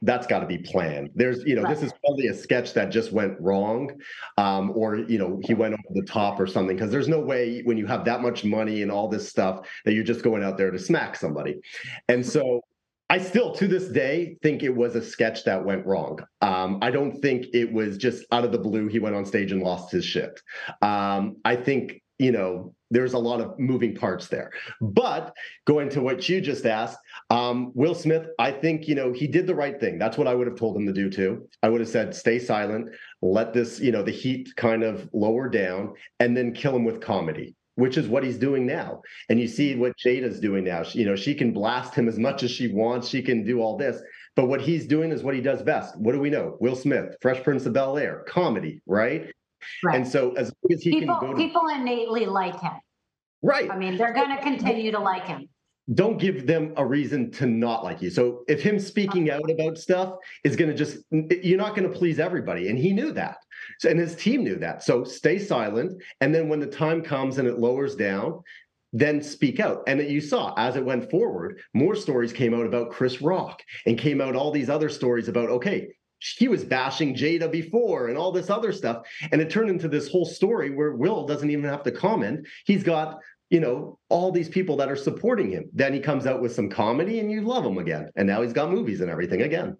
[0.01, 1.09] that's got to be planned.
[1.15, 1.73] There's you know right.
[1.75, 3.91] this is probably a sketch that just went wrong
[4.37, 7.61] um, or you know he went over the top or something because there's no way
[7.63, 10.57] when you have that much money and all this stuff that you're just going out
[10.57, 11.59] there to smack somebody.
[12.07, 12.61] And so
[13.09, 16.19] I still, to this day, think it was a sketch that went wrong.
[16.41, 18.87] Um, I don't think it was just out of the blue.
[18.87, 20.41] He went on stage and lost his shit.
[20.81, 24.51] Um, I think you know there's a lot of moving parts there.
[24.81, 26.97] But going to what you just asked,
[27.29, 29.99] um, Will Smith, I think you know he did the right thing.
[29.99, 31.47] That's what I would have told him to do too.
[31.61, 32.89] I would have said, stay silent,
[33.21, 37.01] let this you know the heat kind of lower down, and then kill him with
[37.01, 39.01] comedy which is what he's doing now.
[39.29, 40.83] And you see what Jada's doing now.
[40.83, 43.07] She, you know, she can blast him as much as she wants.
[43.07, 44.01] She can do all this.
[44.35, 45.97] But what he's doing is what he does best.
[45.97, 46.57] What do we know?
[46.59, 49.31] Will Smith, Fresh Prince of Bel Air, comedy, right?
[49.83, 49.95] right?
[49.95, 52.73] And so as long as he people, can go to, people innately like him.
[53.41, 53.69] Right.
[53.69, 55.47] I mean, they're going to continue to like him
[55.93, 58.09] don't give them a reason to not like you.
[58.09, 61.95] So if him speaking out about stuff is going to just, you're not going to
[61.95, 62.69] please everybody.
[62.69, 63.37] And he knew that.
[63.79, 64.83] So, and his team knew that.
[64.83, 66.01] So stay silent.
[66.21, 68.41] And then when the time comes and it lowers down,
[68.93, 69.83] then speak out.
[69.87, 73.97] And you saw as it went forward, more stories came out about Chris Rock and
[73.97, 78.31] came out all these other stories about, okay, he was bashing Jada before and all
[78.31, 79.05] this other stuff.
[79.31, 82.47] And it turned into this whole story where Will doesn't even have to comment.
[82.65, 85.69] He's got you know, all these people that are supporting him.
[85.71, 88.09] Then he comes out with some comedy and you love him again.
[88.15, 89.77] And now he's got movies and everything again.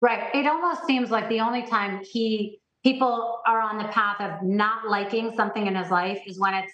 [0.00, 0.34] Right.
[0.34, 4.88] It almost seems like the only time he people are on the path of not
[4.88, 6.72] liking something in his life is when it's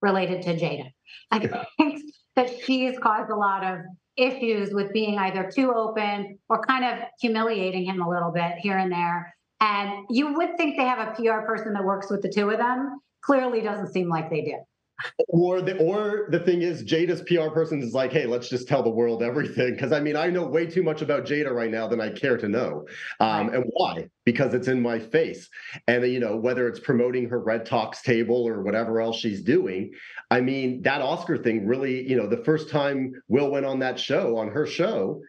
[0.00, 0.90] related to Jada.
[1.30, 1.38] I
[1.76, 2.00] think
[2.34, 3.80] that she's caused a lot of
[4.16, 8.78] issues with being either too open or kind of humiliating him a little bit here
[8.78, 9.34] and there.
[9.60, 12.56] And you would think they have a PR person that works with the two of
[12.56, 12.98] them.
[13.20, 14.54] Clearly doesn't seem like they do.
[15.28, 18.82] Or the or the thing is Jada's PR person is like, hey, let's just tell
[18.82, 19.72] the world everything.
[19.72, 22.36] Because I mean, I know way too much about Jada right now than I care
[22.36, 22.86] to know.
[23.20, 23.56] Um, right.
[23.56, 24.08] And why?
[24.24, 25.48] Because it's in my face.
[25.86, 29.92] And you know, whether it's promoting her Red Talks table or whatever else she's doing,
[30.30, 33.98] I mean, that Oscar thing really, you know, the first time Will went on that
[33.98, 35.22] show, on her show,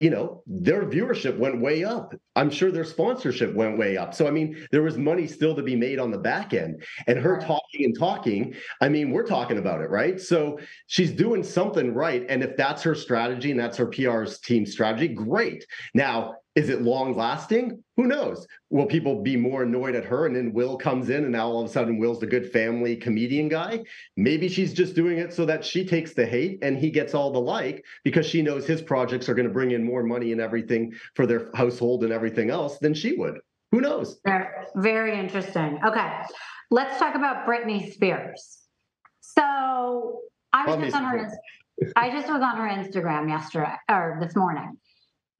[0.00, 2.14] you know their viewership went way up.
[2.36, 4.14] I'm sure their sponsorship went way up.
[4.14, 6.84] So i mean there was money still to be made on the back end.
[7.06, 10.20] And her talking and talking i mean we're talking about it right?
[10.20, 12.24] So she's doing something right.
[12.28, 15.66] And if that's her strategy and that's her pr's team strategy great.
[15.94, 17.84] Now is it long lasting?
[17.96, 18.44] Who knows?
[18.68, 21.60] Will people be more annoyed at her and then Will comes in and now all
[21.60, 23.84] of a sudden Will's the good family comedian guy?
[24.16, 27.30] Maybe she's just doing it so that she takes the hate and he gets all
[27.30, 30.40] the like because she knows his projects are going to bring in more money and
[30.40, 33.38] everything for their household and everything else than she would.
[33.70, 34.20] Who knows?
[34.74, 35.78] Very interesting.
[35.86, 36.10] Okay.
[36.72, 38.58] Let's talk about Britney Spears.
[39.20, 41.30] So I was just on her
[41.94, 44.76] I just was on her Instagram yesterday or this morning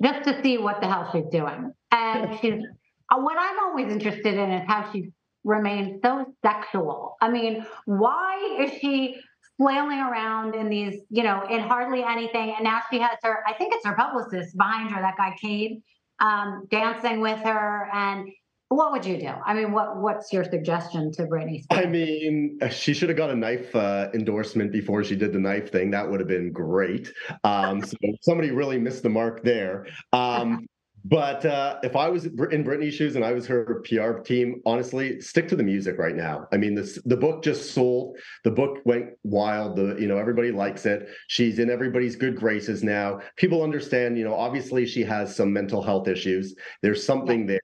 [0.02, 1.72] just to see what the hell she's doing.
[1.90, 2.62] And she's
[3.10, 5.10] uh, what I'm always interested in is how she
[5.44, 7.16] remains so sexual.
[7.20, 9.16] I mean, why is she
[9.56, 12.54] flailing around in these, you know, in hardly anything?
[12.54, 15.82] And now she has her, I think it's her publicist behind her, that guy Cade,
[16.20, 17.88] um, dancing with her.
[17.92, 18.28] And
[18.68, 19.32] what would you do?
[19.44, 21.86] I mean, what what's your suggestion to Britney Spears?
[21.86, 25.72] I mean, she should have got a knife uh, endorsement before she did the knife
[25.72, 25.90] thing.
[25.90, 27.12] That would have been great.
[27.44, 29.86] Um, so somebody really missed the mark there.
[30.12, 30.66] Um,
[31.08, 35.22] but uh, if I was in Britney's shoes and I was her PR team, honestly,
[35.22, 36.46] stick to the music right now.
[36.52, 38.18] I mean, this the book just sold.
[38.44, 39.76] The book went wild.
[39.76, 41.08] The you know everybody likes it.
[41.28, 43.20] She's in everybody's good graces now.
[43.36, 44.18] People understand.
[44.18, 46.54] You know, obviously she has some mental health issues.
[46.82, 47.60] There's something there.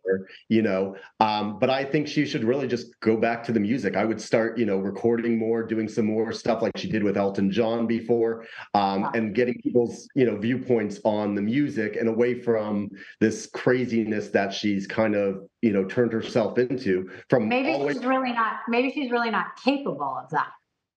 [0.49, 3.95] You know, um, but I think she should really just go back to the music.
[3.95, 7.19] I would start you know recording more, doing some more stuff like she did with
[7.19, 12.41] Elton John before, um, and getting people's you know viewpoints on the music and away
[12.41, 12.89] from
[13.21, 18.33] this craziness that she's kind of you know turned herself into from maybe she's really
[18.33, 20.49] not maybe she's really not capable of that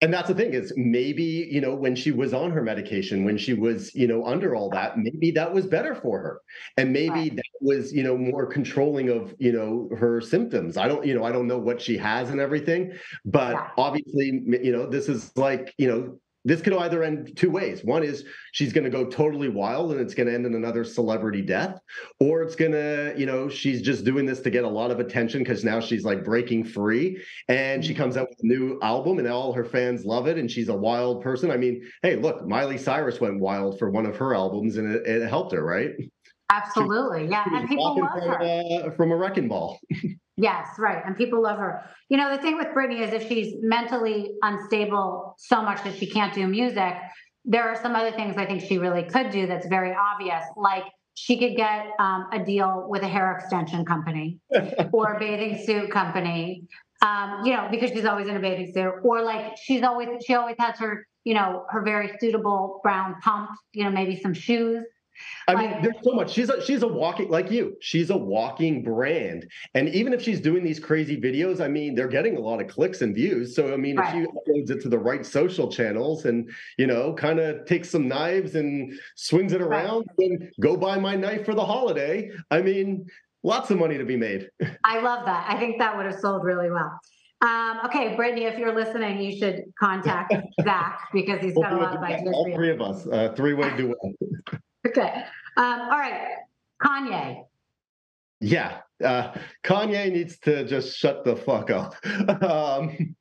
[0.02, 3.38] and that's the thing is maybe you know when she was on her medication when
[3.38, 6.42] she was you know under all that maybe that was better for her
[6.78, 7.36] and maybe right.
[7.36, 11.24] that was you know more controlling of you know her symptoms i don't you know
[11.24, 12.92] i don't know what she has and everything
[13.26, 13.70] but yeah.
[13.78, 17.84] obviously you know this is like you know this could either end two ways.
[17.84, 20.86] One is she's going to go totally wild and it's going to end in another
[20.86, 21.78] celebrity death,
[22.22, 25.02] or it's going to, you know, she's just doing this to get a lot of
[25.02, 28.02] attention because now she's like breaking free and she mm-hmm.
[28.02, 30.76] comes out with a new album and all her fans love it and she's a
[30.76, 31.52] wild person.
[31.52, 35.06] I mean, hey, look, Miley Cyrus went wild for one of her albums and it,
[35.06, 35.92] it helped her, right?
[36.50, 37.28] Absolutely.
[37.28, 37.44] Yeah.
[37.52, 38.42] And people love from, her.
[38.42, 39.80] Uh, from a wrecking ball.
[40.40, 41.02] Yes, right.
[41.04, 41.84] And people love her.
[42.10, 46.06] You know, the thing with Britney is if she's mentally unstable so much that she
[46.06, 46.94] can't do music,
[47.44, 50.44] there are some other things I think she really could do that's very obvious.
[50.56, 50.84] Like
[51.16, 54.38] she could get um, a deal with a hair extension company
[54.94, 56.68] or a bathing suit company,
[57.02, 58.94] um, you know, because she's always in a bathing suit.
[59.02, 63.50] Or like she's always, she always has her, you know, her very suitable brown pump,
[63.74, 64.84] you know, maybe some shoes.
[65.48, 66.32] I mean, there's so much.
[66.32, 67.78] She's a she's a walking like you.
[67.80, 69.50] She's a walking brand.
[69.74, 72.68] And even if she's doing these crazy videos, I mean, they're getting a lot of
[72.68, 73.56] clicks and views.
[73.56, 74.08] So I mean, right.
[74.08, 77.90] if she uploads it to the right social channels and you know, kind of takes
[77.90, 80.30] some knives and swings it around, right.
[80.30, 82.32] and go buy my knife for the holiday.
[82.52, 83.08] I mean,
[83.44, 84.50] lots of money to be made.
[84.84, 85.46] I love that.
[85.50, 87.00] I think that would have sold really well.
[87.42, 91.84] Um, okay, Britney, if you're listening, you should contact Zack because he's got we'll a
[91.84, 92.34] lot of ideas.
[92.34, 94.62] All three of us, uh, three-way duet.
[94.86, 95.24] Okay.
[95.58, 96.36] Um, all right.
[96.82, 97.44] Kanye.
[98.40, 98.80] Yeah.
[99.04, 101.96] Uh, Kanye needs to just shut the fuck up.
[102.44, 103.16] um,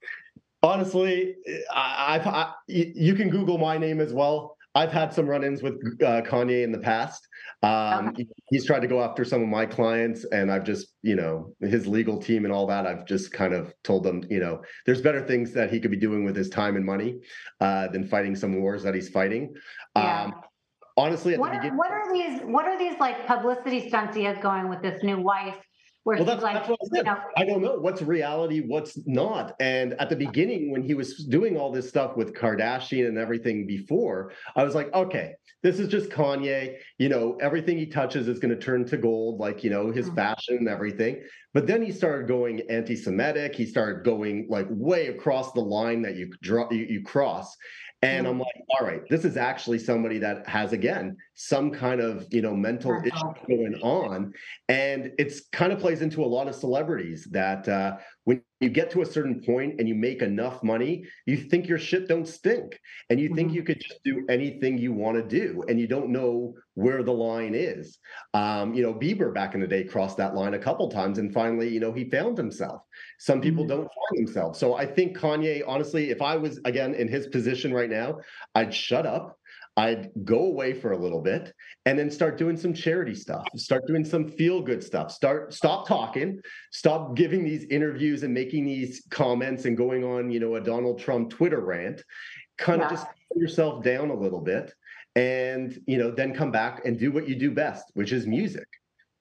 [0.62, 1.37] honestly,
[1.73, 4.57] I, I've, I, you can Google my name as well.
[4.77, 7.27] I've had some run-ins with uh, Kanye in the past.
[7.62, 8.27] Um, okay.
[8.51, 11.87] He's tried to go after some of my clients, and I've just, you know, his
[11.87, 12.87] legal team and all that.
[12.87, 15.97] I've just kind of told them, you know, there's better things that he could be
[15.97, 17.21] doing with his time and money
[17.62, 19.55] uh, than fighting some wars that he's fighting.
[19.97, 20.25] Yeah.
[20.25, 20.35] Um,
[20.97, 22.41] honestly, what are, what are these?
[22.43, 25.57] What are these like publicity stunts he has going with this new wife?
[26.07, 26.99] Where well, that's, like, that's what I, said.
[26.99, 29.57] You know, I don't know what's reality, what's not.
[29.59, 33.67] And at the beginning, when he was doing all this stuff with Kardashian and everything
[33.67, 35.33] before, I was like, okay,
[35.65, 36.77] this is just Kanye.
[36.99, 40.07] You know, everything he touches is going to turn to gold, like, you know, his
[40.07, 40.15] mm-hmm.
[40.15, 41.25] fashion and everything.
[41.55, 43.57] But then he started going anti Semitic.
[43.57, 47.57] He started going like way across the line that you draw, you, you cross.
[48.07, 52.27] And I'm like, all right, this is actually somebody that has again some kind of
[52.31, 54.33] you know mental issue going on,
[54.69, 57.96] and it's kind of plays into a lot of celebrities that uh,
[58.27, 61.79] when you get to a certain point and you make enough money, you think your
[61.79, 62.77] shit don't stink.
[63.08, 63.54] And you think Mhm.
[63.54, 65.62] you could just do anything you want to do.
[65.68, 67.98] And you don't know where the line is.
[68.35, 71.33] Um, you know, Bieber back in the day crossed that line a couple times and
[71.33, 72.83] finally, you know, he found himself.
[73.20, 73.68] Some people Mhm.
[73.68, 74.58] don't find themselves.
[74.58, 78.18] So I think Kanye, honestly, if I was again in his position right now,
[78.56, 79.36] I'd shut up.
[79.77, 81.52] I'd go away for a little bit
[81.85, 85.87] and then start doing some charity stuff, start doing some feel good stuff, start stop
[85.87, 86.40] talking,
[86.72, 90.98] stop giving these interviews and making these comments and going on, you know, a Donald
[90.98, 92.02] Trump Twitter rant.
[92.56, 92.87] Kind Yeah.
[92.87, 94.72] of just put yourself down a little bit
[95.14, 98.66] and, you know, then come back and do what you do best, which is music.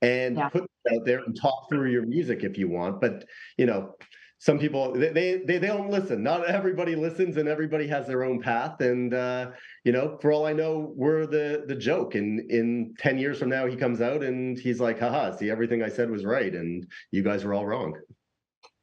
[0.01, 0.49] And Yeah.
[0.49, 3.25] put it out there and talk through your music if you want, but
[3.57, 3.95] you know,
[4.39, 8.41] some people they, they they don't listen not everybody listens and everybody has their own
[8.41, 9.49] path and uh
[9.83, 13.49] you know for all i know we're the the joke and in 10 years from
[13.49, 16.85] now he comes out and he's like haha see everything i said was right and
[17.11, 17.93] you guys were all wrong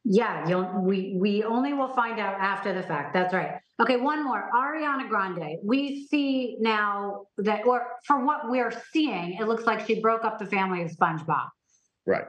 [0.05, 3.13] Yeah, you'll, we we only will find out after the fact.
[3.13, 3.51] That's right.
[3.79, 4.49] Okay, one more.
[4.53, 5.57] Ariana Grande.
[5.63, 10.39] We see now that, or for what we're seeing, it looks like she broke up
[10.39, 11.47] the family of SpongeBob.
[12.05, 12.25] Right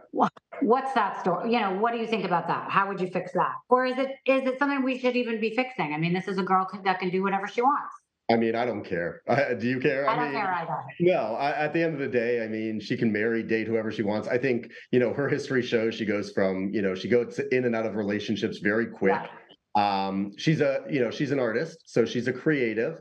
[0.63, 1.53] What's that story?
[1.53, 2.71] You know, what do you think about that?
[2.71, 3.53] How would you fix that?
[3.69, 5.93] Or is it is it something we should even be fixing?
[5.93, 7.93] I mean, this is a girl that can do whatever she wants.
[8.31, 10.79] i mean i don't care I, do you care I don't mean, care either.
[11.01, 13.91] No, I, at the end of the day, I mean, she can marry, date whoever
[13.93, 14.27] she wants.
[14.29, 17.65] I think, you know, her history shows she goes from, you know, she goes in
[17.67, 19.13] and out of relationships very quick.
[19.13, 19.29] Right.
[19.77, 22.95] Um, she's a, you know, she's an artist, so she's a creative.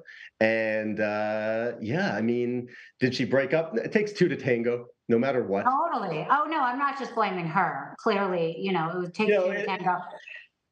[0.43, 2.67] And uh, yeah, I mean,
[2.99, 3.77] did she break up?
[3.77, 5.63] It takes two to tango, no matter what.
[5.63, 6.27] Totally.
[6.29, 7.95] Oh no, I'm not just blaming her.
[7.99, 9.99] Clearly, you know, it would take You know, two to tango.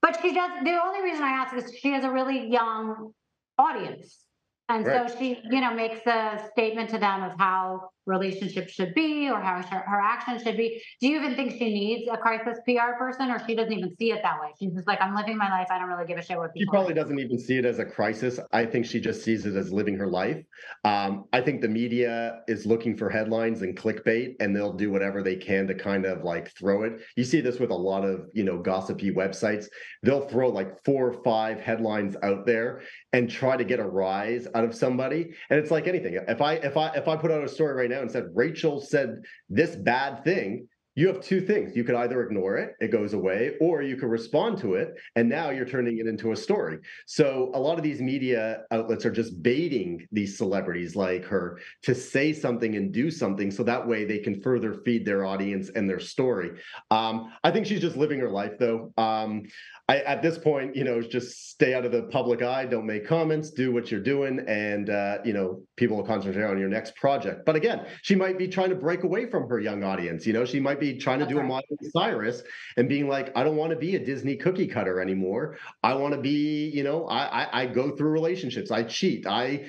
[0.01, 0.51] But she does.
[0.65, 3.13] The only reason I ask is she has a really young
[3.57, 4.25] audience,
[4.67, 5.09] and Right.
[5.09, 9.39] so she, you know, makes a statement to them of how relationships should be or
[9.39, 10.81] how her, her actions should be.
[10.99, 14.11] Do you even think she needs a crisis PR person, or she doesn't even see
[14.11, 14.49] it that way?
[14.59, 15.67] She's just like, I'm living my life.
[15.69, 17.85] I don't really give a shit what She probably doesn't even see it as a
[17.85, 18.39] crisis.
[18.51, 20.43] I think she just sees it as living her life.
[20.83, 25.21] Um, I think the media is looking for headlines and clickbait, and they'll do whatever
[25.21, 27.01] they can to kind of like throw it.
[27.15, 29.65] You see this with a lot of you know gossipy websites.
[30.03, 32.81] They'll throw like four or five headlines out there
[33.13, 35.31] and try to get a rise out of somebody.
[35.49, 36.19] And it's like anything.
[36.27, 38.81] If I if I if I put out a story right now and said Rachel
[38.81, 40.67] said this bad thing.
[40.95, 41.75] You have two things.
[41.75, 45.29] You could either ignore it, it goes away, or you could respond to it, and
[45.29, 46.79] now you're turning it into a story.
[47.05, 51.95] So a lot of these media outlets are just baiting these celebrities like her to
[51.95, 55.89] say something and do something so that way they can further feed their audience and
[55.89, 56.51] their story.
[56.89, 58.91] Um, I think she's just living her life though.
[58.97, 59.43] Um,
[59.91, 63.05] I, at this point, you know, just stay out of the public eye, don't make
[63.05, 66.95] comments, do what you're doing, and uh, you know, people will concentrate on your next
[66.95, 67.45] project.
[67.45, 70.25] But again, she might be trying to break away from her young audience.
[70.25, 71.43] You know, she might be trying to That's do a.
[71.43, 72.43] Miley Cyrus
[72.77, 75.57] and being like, I don't want to be a Disney cookie cutter anymore.
[75.83, 79.65] I want to be, you know, I, I I go through relationships, I cheat, I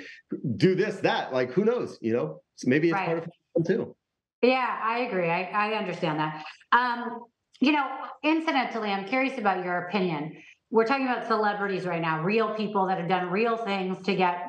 [0.57, 1.33] do this, that.
[1.33, 1.99] Like, who knows?
[2.01, 3.07] You know, so maybe it's Right.
[3.07, 3.25] part of
[3.57, 3.95] it too.
[4.43, 5.31] Yeah, I agree.
[5.31, 6.45] I, I understand that.
[6.73, 7.21] Um,
[7.61, 7.87] you know,
[8.25, 10.37] incidentally, I'm curious about your opinion.
[10.71, 14.49] We're talking about celebrities right now, real people that have done real things to get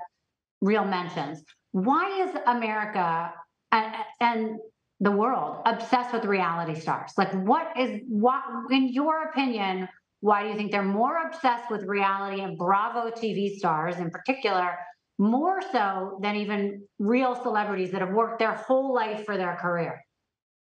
[0.61, 1.43] real mentions.
[1.73, 3.33] Why is America
[3.71, 4.59] and, and
[5.03, 7.11] the world obsessed with reality stars?
[7.17, 9.89] Like, what is what, in your opinion?
[10.21, 14.77] Why do you think they're more obsessed with reality and Bravo TV stars in particular,
[15.19, 20.01] more so than even real celebrities that have worked their whole life for their career?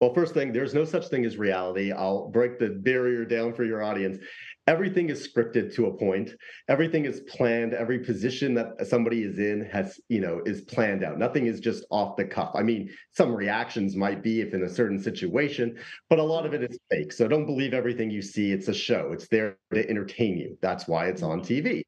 [0.02, 1.92] Well, first thing, there's no such thing as reality.
[1.92, 4.18] I'll break the barrier down for your audience.
[4.68, 6.32] Everything is scripted to a point.
[6.70, 7.74] Everything is planned.
[7.74, 11.20] Every position that somebody is in has, you know, is planned out.
[11.20, 12.52] Nothing is just off the cuff.
[12.56, 15.78] I mean, some reactions might be if in a certain situation,
[16.10, 17.12] but a lot of it is fake.
[17.12, 18.52] So don't believe everything you see.
[18.54, 19.12] It's a show.
[19.12, 20.58] It's there to entertain you.
[20.62, 21.84] That's why it's on TV.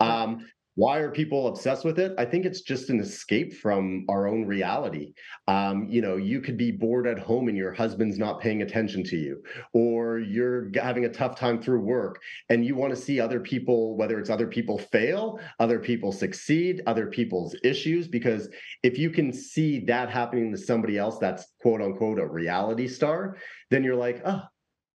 [0.00, 0.46] Um,
[0.76, 2.14] why are people obsessed with it?
[2.18, 5.14] I think it's just an escape from our own reality.
[5.48, 9.02] Um, you know, you could be bored at home and your husband's not paying attention
[9.04, 12.20] to you, or you're having a tough time through work
[12.50, 16.82] and you want to see other people, whether it's other people fail, other people succeed,
[16.86, 18.06] other people's issues.
[18.06, 18.50] Because
[18.82, 23.38] if you can see that happening to somebody else that's quote unquote a reality star,
[23.70, 24.42] then you're like, oh,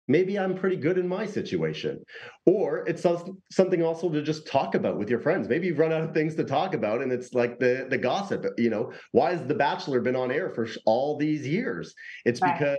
[0.10, 2.04] maybe I'm pretty good in my situation.
[2.46, 3.06] Or it's
[3.52, 5.48] something also to just talk about with your friends.
[5.48, 8.46] Maybe you've run out of things to talk about, and it's like the the gossip.
[8.58, 11.94] You know, why has The Bachelor been on air for all these years?
[12.26, 12.58] It's Right.
[12.58, 12.78] because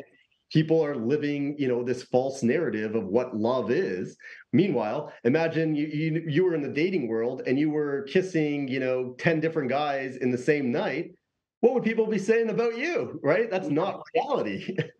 [0.52, 4.16] people are living, you know, this false narrative of what love is.
[4.52, 8.80] Meanwhile, imagine you you you were in the dating world and you were kissing, you
[8.80, 11.12] know, ten different guys in the same night.
[11.60, 13.20] What would people be saying about you?
[13.22, 13.48] Right?
[13.50, 14.76] That's not reality.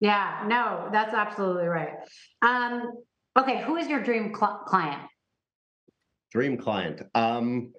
[0.00, 1.94] Yeah, no, that's absolutely right.
[2.42, 2.92] Um,
[3.36, 5.02] Okay, who is your dream cl- client?
[6.32, 7.02] Dream client.
[7.14, 7.72] Um,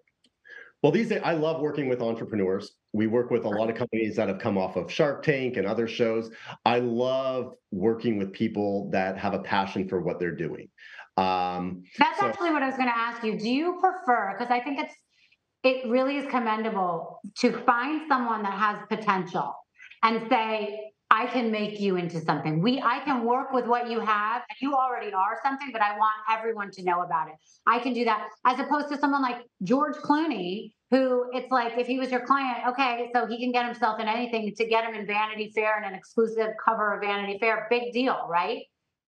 [0.84, 2.76] well, these days, I love working with entrepreneurs.
[2.93, 5.65] We work with a lot of companies that have come off of Shark Tank and
[5.65, 6.30] other shows.
[6.63, 10.70] I love working with people that have a passion for what they're doing.
[11.18, 13.39] Um, That's so, actually what I was going to ask you.
[13.39, 14.36] Do you prefer?
[14.38, 14.93] Because I think it's
[15.63, 19.55] it really is commendable to find someone that has potential
[20.03, 22.62] and say, I can make you into something.
[22.62, 24.41] We I can work with what you have.
[24.62, 27.36] You already are something, but I want everyone to know about it.
[27.66, 31.88] I can do that as opposed to someone like George Clooney, who it's like if
[31.88, 34.95] he was your client, okay, so he can get himself in anything to get him
[34.95, 37.68] in Vanity Fair and an exclusive cover of Vanity Fair.
[37.70, 38.64] Big deal, right?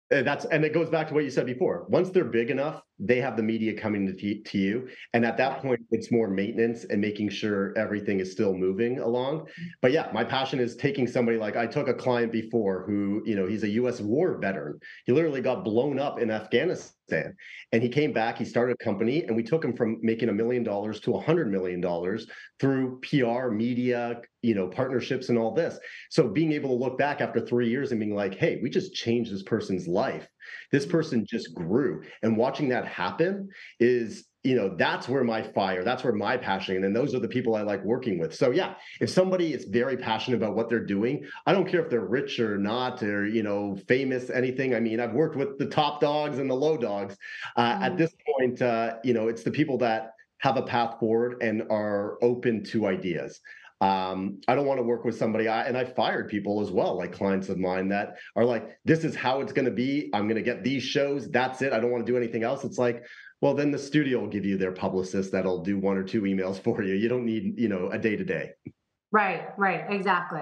[0.10, 1.86] That's and it goes back to what you said before.
[1.88, 5.62] Once they're big enough, they have the media coming to, to you, and at that
[5.62, 9.48] point, it's more maintenance and making sure everything is still moving along.
[9.84, 13.36] But yeah, my passion is taking somebody like I took a client before who you
[13.36, 14.02] know he's a U.S.
[14.02, 14.80] war veteran.
[15.06, 18.38] He literally got blown up in Afghanistan, and he came back.
[18.38, 21.22] He started a company, and we took him from making a million dollars to a
[21.22, 22.28] hundred million dollars
[22.60, 25.78] through PR, media, you know, partnerships, and all this.
[26.10, 28.94] So being able to look back after three years and being like, hey, we just
[28.94, 30.28] changed this person's life
[30.72, 32.04] this person just grew.
[32.22, 33.50] And watching that happen
[33.80, 37.28] is you know that's where my fire that's where my passion and those are the
[37.28, 40.86] people i like working with so yeah if somebody is very passionate about what they're
[40.86, 44.80] doing i don't care if they're rich or not or you know famous anything i
[44.80, 47.18] mean i've worked with the top dogs and the low dogs
[47.58, 47.84] uh, mm-hmm.
[47.84, 51.64] at this point uh, you know it's the people that have a path forward and
[51.70, 53.42] are open to ideas
[53.82, 56.98] um, I don't want to work with somebody, I, and I fired people as well,
[56.98, 60.10] like clients of mine that are like, this is how it's going to be.
[60.14, 61.30] I'm going to get these shows.
[61.30, 61.72] That's it.
[61.72, 62.66] I don't want to do anything else.
[62.66, 63.06] It's like,
[63.42, 66.60] well, then the studio will give you their publicist that'll do one or two emails
[66.64, 66.96] for you.
[66.96, 68.52] You don't need, you know, a day to day.
[69.12, 70.42] Right, right, exactly.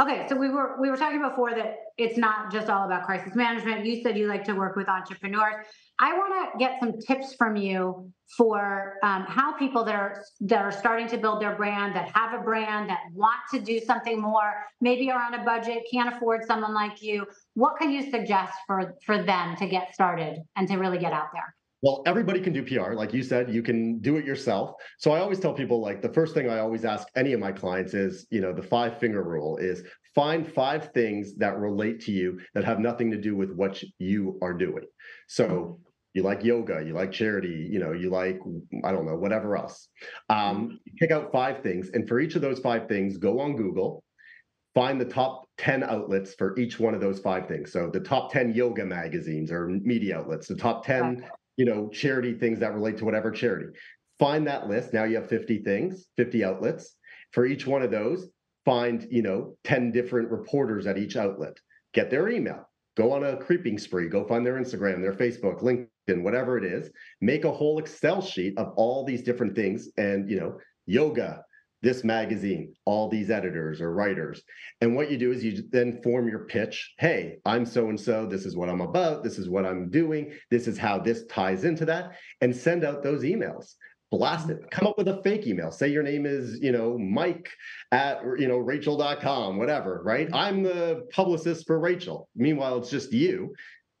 [0.00, 3.34] Okay, so we were we were talking before that it's not just all about crisis
[3.34, 3.84] management.
[3.84, 5.66] You said you like to work with entrepreneurs.
[5.98, 10.62] I want to get some tips from you for um, how people that are that
[10.62, 14.18] are starting to build their brand, that have a brand, that want to do something
[14.18, 17.26] more, maybe are on a budget, can't afford someone like you.
[17.54, 21.28] What can you suggest for for them to get started and to really get out
[21.34, 21.54] there?
[21.80, 22.94] Well, everybody can do PR.
[22.94, 24.72] Like you said, you can do it yourself.
[24.98, 27.52] So I always tell people like the first thing I always ask any of my
[27.52, 32.12] clients is, you know, the five finger rule is find five things that relate to
[32.12, 34.84] you that have nothing to do with what you are doing.
[35.28, 35.78] So
[36.14, 38.40] you like yoga, you like charity, you know, you like,
[38.82, 39.88] I don't know, whatever else.
[40.28, 41.90] Um, pick out five things.
[41.94, 44.02] And for each of those five things, go on Google,
[44.74, 47.70] find the top 10 outlets for each one of those five things.
[47.70, 51.24] So the top 10 yoga magazines or media outlets, the top 10
[51.58, 53.76] you know, charity things that relate to whatever charity.
[54.18, 54.94] Find that list.
[54.94, 56.96] Now you have 50 things, 50 outlets.
[57.32, 58.30] For each one of those,
[58.64, 61.58] find, you know, 10 different reporters at each outlet.
[61.92, 62.68] Get their email.
[62.96, 64.08] Go on a creeping spree.
[64.08, 66.90] Go find their Instagram, their Facebook, LinkedIn, whatever it is.
[67.20, 71.44] Make a whole Excel sheet of all these different things and, you know, yoga,
[71.82, 74.42] this magazine, all these editors or writers.
[74.80, 76.94] And what you do is you then form your pitch.
[76.98, 78.26] Hey, I'm so and so.
[78.26, 79.22] This is what I'm about.
[79.22, 80.32] This is what I'm doing.
[80.50, 82.12] This is how this ties into that.
[82.40, 83.74] And send out those emails.
[84.10, 84.52] Blast mm.
[84.52, 84.70] it.
[84.70, 85.70] Come up with a fake email.
[85.70, 87.50] Say your name is, you know, Mike
[87.92, 90.28] at, you know, Rachel.com, whatever, right?
[90.32, 92.28] I'm the publicist for Rachel.
[92.34, 93.54] Meanwhile, it's just you.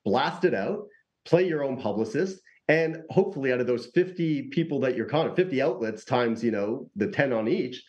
[0.04, 0.86] Blast it out.
[1.24, 5.62] Play your own publicist and hopefully, out of those 50 people that you're calling, 50
[5.62, 7.82] outlets times, you know, the 10 on each,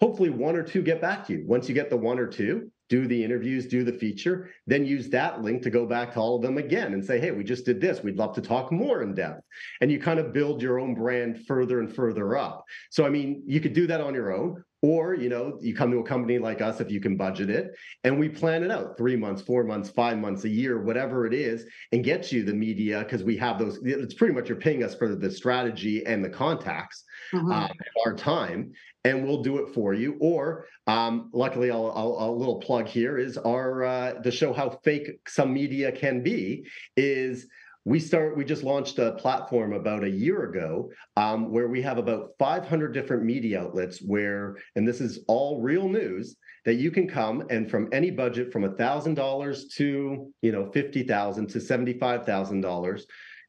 [0.00, 1.44] hopefully one or two get back to you.
[1.46, 5.08] Once you get the one or two, do the interviews, do the feature, then use
[5.10, 7.64] that link to go back to all of them again and say, hey, we just
[7.64, 8.02] did this.
[8.02, 9.42] We'd love to talk more in depth.
[9.80, 12.64] And you kind of build your own brand further and further up.
[12.90, 15.90] So, I mean, you could do that on your own, or you know you come
[15.90, 17.74] to a company like us if you can budget it
[18.04, 21.34] and we plan it out three months four months five months a year whatever it
[21.34, 24.84] is and get you the media because we have those it's pretty much you're paying
[24.84, 27.50] us for the strategy and the contacts mm-hmm.
[27.50, 27.68] uh,
[28.06, 28.72] our time
[29.08, 30.16] and we'll do it for you.
[30.20, 34.78] Or um, luckily, I'll, I'll, a little plug here is our uh, to show how
[34.84, 37.46] fake some media can be is
[37.84, 41.96] we start we just launched a platform about a year ago um, where we have
[41.96, 46.36] about 500 different media outlets where and this is all real news
[46.66, 50.70] that you can come and from any budget from a thousand dollars to you know
[50.70, 53.02] 50000 to $75000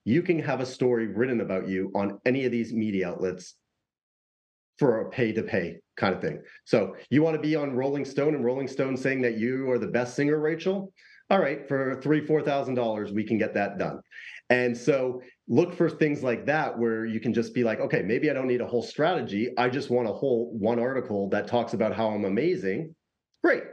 [0.05, 3.55] you can have a story written about you on any of these media outlets
[4.79, 6.41] for a pay to pay kind of thing.
[6.63, 9.77] So you want to be on Rolling Stone and Rolling Stone saying that you are
[9.77, 10.93] the best singer, Rachel?
[11.29, 13.99] All right, for three, four thousand dollars, we can get that done.
[14.49, 18.31] And so look for things like that where you can just be like, okay, maybe
[18.31, 19.49] I don't need a whole strategy.
[19.57, 22.95] I just want a whole one article that talks about how I'm amazing.
[23.43, 23.63] Great.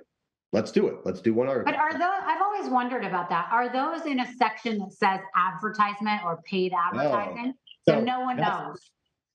[0.52, 0.96] let's do it.
[1.04, 1.72] Let's do one article.
[1.72, 2.02] But are those?
[2.02, 3.48] I've always wondered about that.
[3.50, 7.54] Are those in a section that says advertisement or paid advertising?
[7.86, 7.94] No.
[7.94, 8.78] So, so no one knows.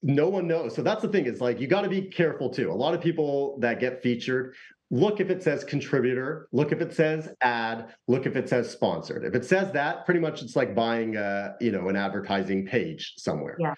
[0.04, 0.76] No one knows.
[0.76, 2.72] So that's the thing is like you got to be careful too.
[2.72, 4.56] A lot of people that get featured
[4.92, 9.24] look if it says contributor, look if it says ad, look if it says sponsored.
[9.24, 13.14] If it says that, pretty much it's like buying a, you know, an advertising page
[13.18, 13.56] somewhere.
[13.58, 13.74] Yeah.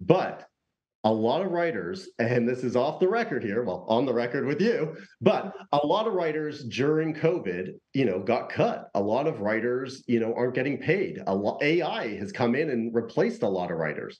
[0.00, 0.47] But
[1.08, 4.44] a lot of writers, and this is off the record here, well, on the record
[4.44, 8.90] with you, but a lot of writers during COVID, you know, got cut.
[8.94, 11.22] A lot of writers, you know, aren't getting paid.
[11.26, 14.18] A lot AI has come in and replaced a lot of writers.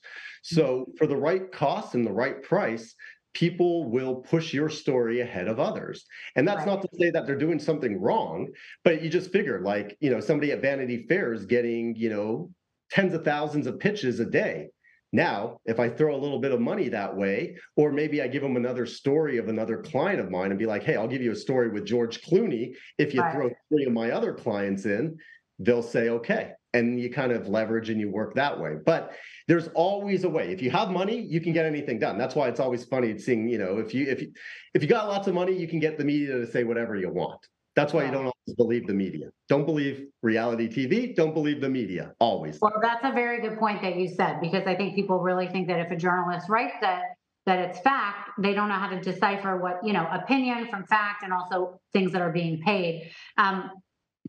[0.49, 0.55] Hmm.
[0.55, 2.95] So for the right cost and the right price,
[3.35, 6.05] people will push your story ahead of others.
[6.35, 6.69] And that's right.
[6.69, 8.47] not to say that they're doing something wrong,
[8.83, 12.49] but you just figure like, you know, somebody at Vanity Fair is getting, you know,
[12.89, 14.69] tens of thousands of pitches a day.
[15.11, 18.43] Now, if I throw a little bit of money that way, or maybe I give
[18.43, 21.31] them another story of another client of mine and be like, hey, I'll give you
[21.31, 22.73] a story with George Clooney.
[22.97, 23.33] If you right.
[23.33, 25.17] throw three of my other clients in,
[25.57, 26.51] they'll say, okay.
[26.73, 28.75] And you kind of leverage and you work that way.
[28.85, 29.13] But
[29.47, 30.51] there's always a way.
[30.51, 32.19] If you have money, you can get anything done.
[32.19, 34.31] That's why it's always funny seeing, you know, if you if you
[34.75, 37.09] if you got lots of money, you can get the media to say whatever you
[37.09, 37.39] want.
[37.75, 39.29] That's why you don't believe the media.
[39.47, 41.15] Don't believe reality TV.
[41.15, 42.13] Don't believe the media.
[42.19, 42.59] Always.
[42.61, 45.67] Well, that's a very good point that you said because I think people really think
[45.67, 47.03] that if a journalist writes it,
[47.45, 51.23] that it's fact, they don't know how to decipher what you know opinion from fact
[51.23, 53.11] and also things that are being paid.
[53.37, 53.71] Um,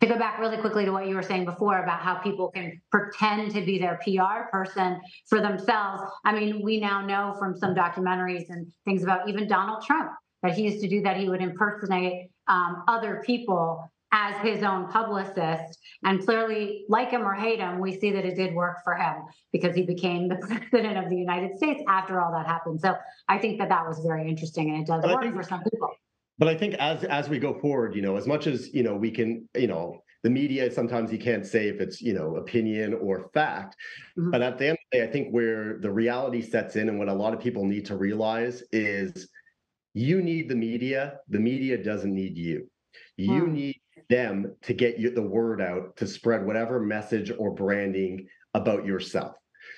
[0.01, 2.81] to go back really quickly to what you were saying before about how people can
[2.91, 6.01] pretend to be their PR person for themselves.
[6.25, 10.11] I mean, we now know from some documentaries and things about even Donald Trump
[10.41, 11.17] that he used to do that.
[11.17, 15.79] He would impersonate um, other people as his own publicist.
[16.03, 19.23] And clearly, like him or hate him, we see that it did work for him
[19.51, 20.35] because he became the
[20.69, 22.81] president of the United States after all that happened.
[22.81, 22.95] So
[23.27, 25.91] I think that that was very interesting and it does work for some people
[26.41, 28.95] but I think as as we go forward, you know, as much as you know,
[28.95, 32.95] we can, you know, the media sometimes you can't say if it's you know opinion
[32.95, 33.75] or fact,
[34.17, 34.31] mm-hmm.
[34.31, 36.97] but at the end of the day, I think where the reality sets in and
[36.97, 39.29] what a lot of people need to realize is
[39.93, 41.19] you need the media.
[41.29, 42.67] The media doesn't need you.
[43.17, 43.51] You mm.
[43.51, 43.80] need
[44.11, 49.35] them to get you the word out to spread whatever message or branding about yourself.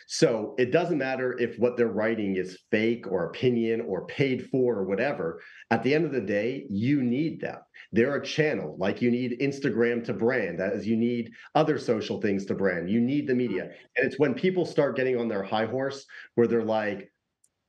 [0.07, 4.79] So it doesn't matter if what they're writing is fake or opinion or paid for
[4.79, 5.41] or whatever.
[5.71, 7.59] At the end of the day, you need them.
[7.91, 12.45] They're a channel, like you need Instagram to brand, as you need other social things
[12.45, 12.89] to brand.
[12.89, 13.69] You need the media.
[13.95, 16.05] And it's when people start getting on their high horse
[16.35, 17.11] where they're like,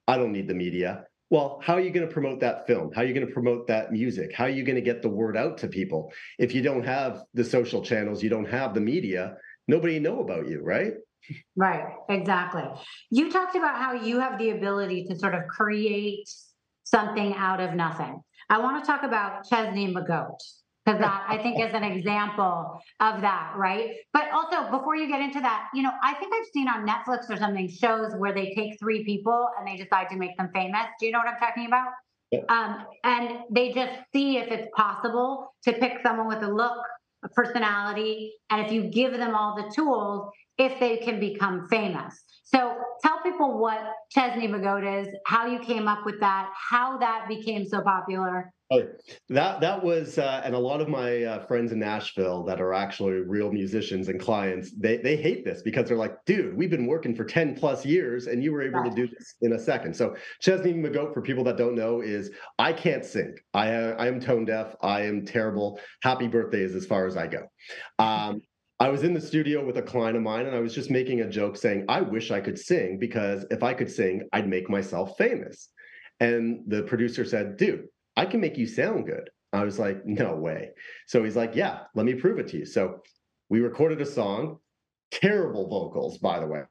[0.08, 1.04] I don't need the media.
[1.30, 2.92] Well, how are you going to promote that film?
[2.92, 4.32] How are you going to promote that music?
[4.34, 6.12] How are you going to get the word out to people?
[6.38, 10.48] If you don't have the social channels, you don't have the media, nobody know about
[10.48, 10.92] you, right?
[11.56, 12.64] Right, exactly.
[13.10, 16.28] You talked about how you have the ability to sort of create
[16.84, 18.20] something out of nothing.
[18.50, 20.36] I want to talk about Chesney McGoat
[20.84, 23.92] because that I think is an example of that, right?
[24.12, 27.30] But also, before you get into that, you know, I think I've seen on Netflix
[27.30, 30.84] or something shows where they take three people and they decide to make them famous.
[31.00, 31.88] Do you know what I'm talking about?
[32.30, 32.40] Yeah.
[32.48, 36.78] Um, and they just see if it's possible to pick someone with a look,
[37.24, 42.14] a personality, and if you give them all the tools, if they can become famous.
[42.44, 43.80] So tell people what
[44.10, 48.52] Chesney McGoat is, how you came up with that, how that became so popular.
[48.70, 48.82] Oh,
[49.28, 52.72] that that was, uh, and a lot of my uh, friends in Nashville that are
[52.72, 56.86] actually real musicians and clients, they they hate this because they're like, dude, we've been
[56.86, 59.94] working for ten plus years, and you were able to do this in a second.
[59.94, 63.34] So Chesney McGoat, for people that don't know, is I can't sing.
[63.52, 64.74] I I am tone deaf.
[64.80, 65.78] I am terrible.
[66.02, 67.42] Happy birthday is as far as I go.
[67.98, 68.40] Um,
[68.80, 71.20] I was in the studio with a client of mine and I was just making
[71.20, 74.68] a joke saying, I wish I could sing because if I could sing, I'd make
[74.68, 75.68] myself famous.
[76.18, 77.86] And the producer said, Dude,
[78.16, 79.30] I can make you sound good.
[79.52, 80.70] I was like, No way.
[81.06, 82.66] So he's like, Yeah, let me prove it to you.
[82.66, 83.00] So
[83.48, 84.58] we recorded a song,
[85.10, 86.62] terrible vocals, by the way,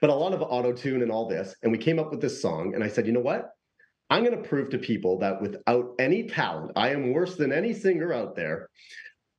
[0.00, 1.54] but a lot of auto tune and all this.
[1.62, 2.74] And we came up with this song.
[2.74, 3.50] And I said, You know what?
[4.10, 7.74] I'm going to prove to people that without any talent, I am worse than any
[7.74, 8.70] singer out there.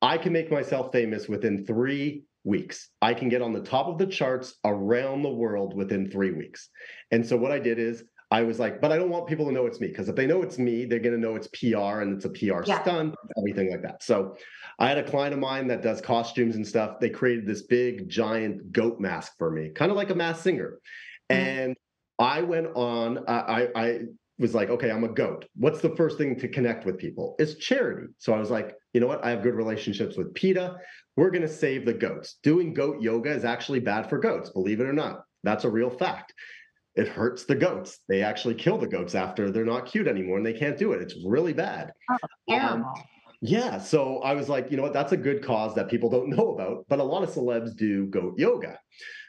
[0.01, 2.89] I can make myself famous within three weeks.
[3.01, 6.69] I can get on the top of the charts around the world within three weeks.
[7.11, 9.51] And so what I did is I was like, but I don't want people to
[9.51, 12.01] know it's me because if they know it's me, they're going to know it's PR
[12.01, 12.81] and it's a PR yeah.
[12.81, 14.03] stunt, everything like that.
[14.03, 14.35] So
[14.77, 16.99] I had a client of mine that does costumes and stuff.
[16.99, 20.79] They created this big, giant goat mask for me, kind of like a masked singer.
[21.31, 21.47] Mm-hmm.
[21.47, 21.77] And
[22.19, 23.99] I went on, I, I
[24.37, 25.45] was like, okay, I'm a goat.
[25.55, 27.35] What's the first thing to connect with people?
[27.39, 28.07] It's charity.
[28.19, 29.23] So I was like, you know what?
[29.23, 30.75] I have good relationships with PETA.
[31.17, 32.37] We're going to save the goats.
[32.43, 35.23] Doing goat yoga is actually bad for goats, believe it or not.
[35.43, 36.33] That's a real fact.
[36.95, 37.99] It hurts the goats.
[38.07, 41.01] They actually kill the goats after they're not cute anymore and they can't do it.
[41.01, 41.93] It's really bad.
[42.09, 42.85] Oh, um,
[43.41, 43.77] Yeah.
[43.77, 44.93] So I was like, you know what?
[44.93, 48.07] That's a good cause that people don't know about, but a lot of celebs do
[48.07, 48.77] goat yoga.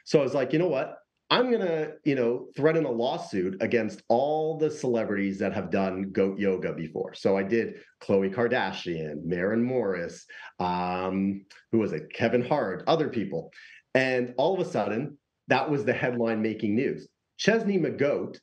[0.05, 0.97] So I was like, you know what?
[1.31, 6.11] I'm going to, you know, threaten a lawsuit against all the celebrities that have done
[6.11, 7.13] goat yoga before.
[7.13, 10.25] So I did Khloe Kardashian, Maren Morris,
[10.59, 12.11] um, who was it?
[12.13, 13.53] Kevin Hart, other people.
[13.95, 17.07] And all of a sudden, that was the headline making news.
[17.41, 18.37] Chesney McGoat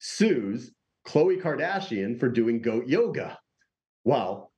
[0.00, 0.70] sues
[1.06, 3.38] Khloe Kardashian for doing goat yoga.
[4.04, 4.50] Wow.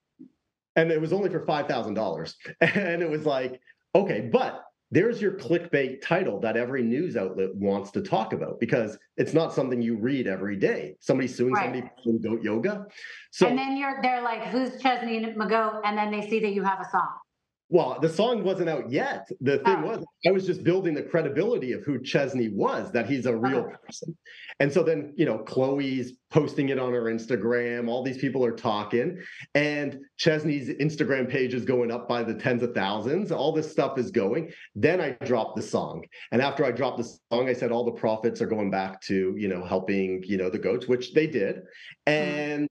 [0.75, 2.35] And it was only for $5,000.
[2.61, 3.61] And it was like,
[3.95, 8.99] okay, but there's your clickbait title that every news outlet wants to talk about because
[9.17, 10.97] it's not something you read every day.
[10.99, 11.67] Somebody suing right.
[11.67, 12.87] somebody for goat yoga.
[13.31, 15.83] So and then you're they're like, who's Chesney McGoat?
[15.85, 17.09] And then they see that you have a song.
[17.73, 19.29] Well, the song wasn't out yet.
[19.41, 19.87] The thing oh.
[19.87, 23.71] was, I was just building the credibility of who Chesney was, that he's a real
[23.71, 23.77] oh.
[23.87, 24.17] person.
[24.59, 27.89] And so then, you know, Khloe's posting it on her Instagram.
[27.89, 29.19] All these people are talking,
[29.55, 33.33] and Chesney's Instagram page is going up by the tens of thousands.
[33.33, 34.53] All this stuff is going.
[34.75, 37.93] Then I dropped the song, and after I dropped the song, I said all the
[37.93, 41.57] profits are going back to you know helping you know the goats, which they did,
[41.57, 42.13] mm-hmm.
[42.13, 42.69] and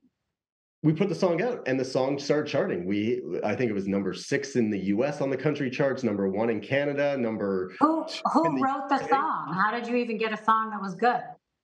[0.82, 2.86] we put the song out and the song started charting.
[2.86, 6.30] We I think it was number six in the US on the country charts, number
[6.30, 9.54] one in Canada, number Who who wrote the song?
[9.54, 11.22] How did you even get a song that was good?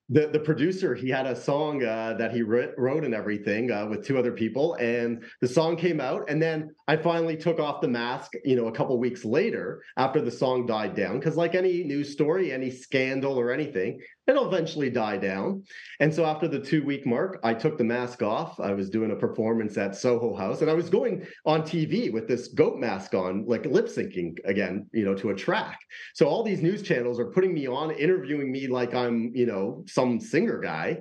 [0.09, 3.87] the the producer he had a song uh, that he wrote, wrote and everything uh,
[3.87, 7.81] with two other people and the song came out and then i finally took off
[7.81, 11.55] the mask you know a couple weeks later after the song died down because like
[11.55, 15.63] any news story any scandal or anything it'll eventually die down
[15.99, 19.11] and so after the two week mark i took the mask off i was doing
[19.11, 23.13] a performance at soho house and i was going on tv with this goat mask
[23.13, 25.79] on like lip syncing again you know to a track
[26.13, 29.83] so all these news channels are putting me on interviewing me like i'm you know
[29.87, 30.97] some singer guy.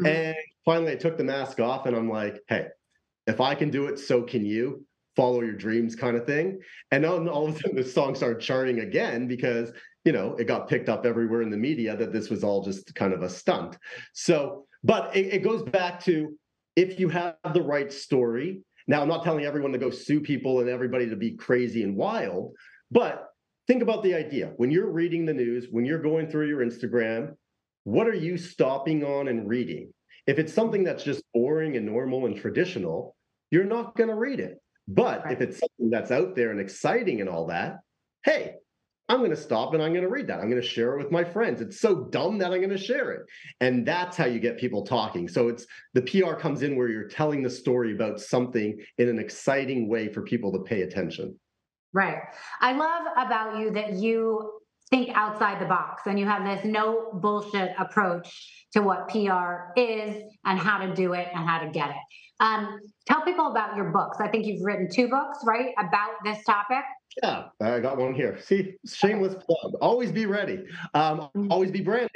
[0.00, 0.06] Mm-hmm.
[0.06, 2.68] And finally, I took the mask off and I'm like, hey,
[3.26, 4.84] if I can do it, so can you.
[5.16, 6.60] Follow your dreams, kind of thing.
[6.90, 9.72] And then all of a sudden, the song started charting again because
[10.06, 12.94] you know it got picked up everywhere in the media that this was all just
[12.94, 13.76] kind of a stunt.
[14.14, 16.34] So, but it, it goes back to
[16.76, 18.62] if you have the right story.
[18.88, 21.96] Now, I'm not telling everyone to go sue people and everybody to be crazy and
[21.96, 22.54] wild,
[22.92, 23.26] but
[23.66, 27.34] think about the idea when you're reading the news, when you're going through your Instagram,
[27.82, 29.92] what are you stopping on and reading?
[30.28, 33.16] If it's something that's just boring and normal and traditional,
[33.50, 34.58] you're not going to read it.
[34.86, 35.32] But right.
[35.32, 37.78] if it's something that's out there and exciting and all that,
[38.24, 38.54] hey,
[39.08, 40.40] I'm going to stop and I'm going to read that.
[40.40, 41.60] I'm going to share it with my friends.
[41.60, 43.22] It's so dumb that I'm going to share it.
[43.60, 45.28] And that's how you get people talking.
[45.28, 49.18] So it's the PR comes in where you're telling the story about something in an
[49.18, 51.38] exciting way for people to pay attention.
[51.92, 52.18] Right.
[52.60, 57.10] I love about you that you think outside the box and you have this no
[57.14, 61.90] bullshit approach to what PR is and how to do it and how to get
[61.90, 61.96] it.
[62.40, 64.18] Um, tell people about your books.
[64.20, 66.84] I think you've written two books, right, about this topic.
[67.22, 68.38] Yeah, I got one here.
[68.42, 69.74] See, shameless plug.
[69.80, 70.64] Always be ready.
[70.92, 71.50] Um, mm-hmm.
[71.50, 72.10] always be branding.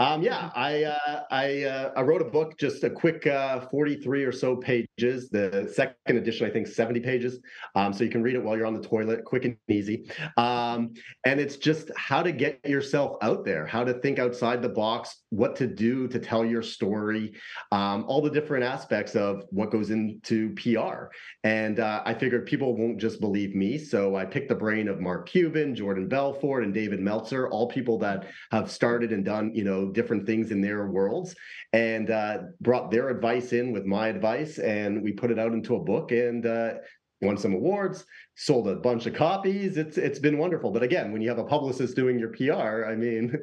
[0.00, 4.24] Um, yeah, I uh, I uh, I wrote a book, just a quick uh, 43
[4.24, 5.28] or so pages.
[5.30, 7.38] The second edition, I think, 70 pages.
[7.76, 10.10] Um, so you can read it while you're on the toilet, quick and easy.
[10.36, 14.68] Um, and it's just how to get yourself out there, how to think outside the
[14.68, 17.34] box, what to do to tell your story,
[17.70, 21.12] um, all the different aspects of what goes into PR.
[21.44, 25.00] And uh, I figured people won't just believe me, so I picked the brain of
[25.00, 29.64] Mark Cuban, Jordan Belfort, and David Meltzer, all people that have started and done you
[29.64, 31.34] know different things in their worlds,
[31.72, 35.76] and uh, brought their advice in with my advice, and we put it out into
[35.76, 36.46] a book and.
[36.46, 36.74] Uh,
[37.22, 39.76] won some awards, sold a bunch of copies.
[39.76, 40.70] It's it's been wonderful.
[40.70, 43.36] But again, when you have a publicist doing your PR, I mean,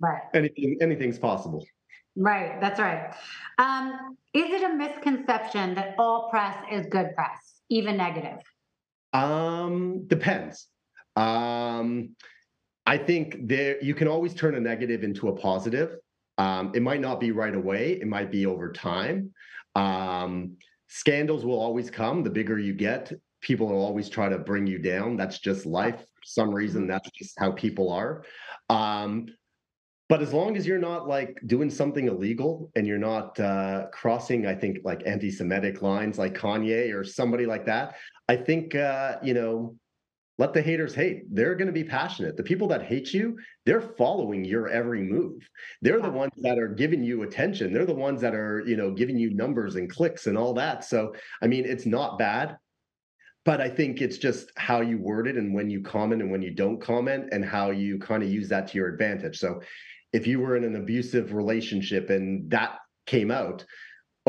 [0.00, 0.22] right.
[0.34, 1.66] anything anything's possible.
[2.20, 3.14] Right, that's right.
[3.58, 8.40] Um, is it a misconception that all press is good press, even negative?
[9.12, 10.66] Um, depends.
[11.14, 12.16] Um,
[12.86, 15.96] I think there you can always turn a negative into a positive.
[16.38, 17.92] Um, it might not be right away.
[17.92, 19.32] It might be over time.
[19.76, 20.56] Um,
[20.88, 22.24] scandals will always come.
[22.24, 23.12] The bigger you get,
[23.42, 25.16] people will always try to bring you down.
[25.16, 26.00] That's just life.
[26.00, 26.90] For some reason, mm-hmm.
[26.90, 28.24] that's just how people are.
[28.70, 29.26] Um,
[30.08, 34.46] but as long as you're not like doing something illegal and you're not uh, crossing,
[34.46, 37.96] I think like anti-Semitic lines like Kanye or somebody like that,
[38.28, 39.76] I think uh, you know,
[40.38, 41.24] let the haters hate.
[41.34, 42.36] They're going to be passionate.
[42.36, 43.36] The people that hate you,
[43.66, 45.46] they're following your every move.
[45.82, 47.72] They're the ones that are giving you attention.
[47.72, 50.84] They're the ones that are, you know, giving you numbers and clicks and all that.
[50.84, 52.56] So, I mean, it's not bad
[53.48, 56.42] but I think it's just how you word it and when you comment and when
[56.42, 59.38] you don't comment and how you kind of use that to your advantage.
[59.38, 59.62] So
[60.12, 63.64] if you were in an abusive relationship and that came out,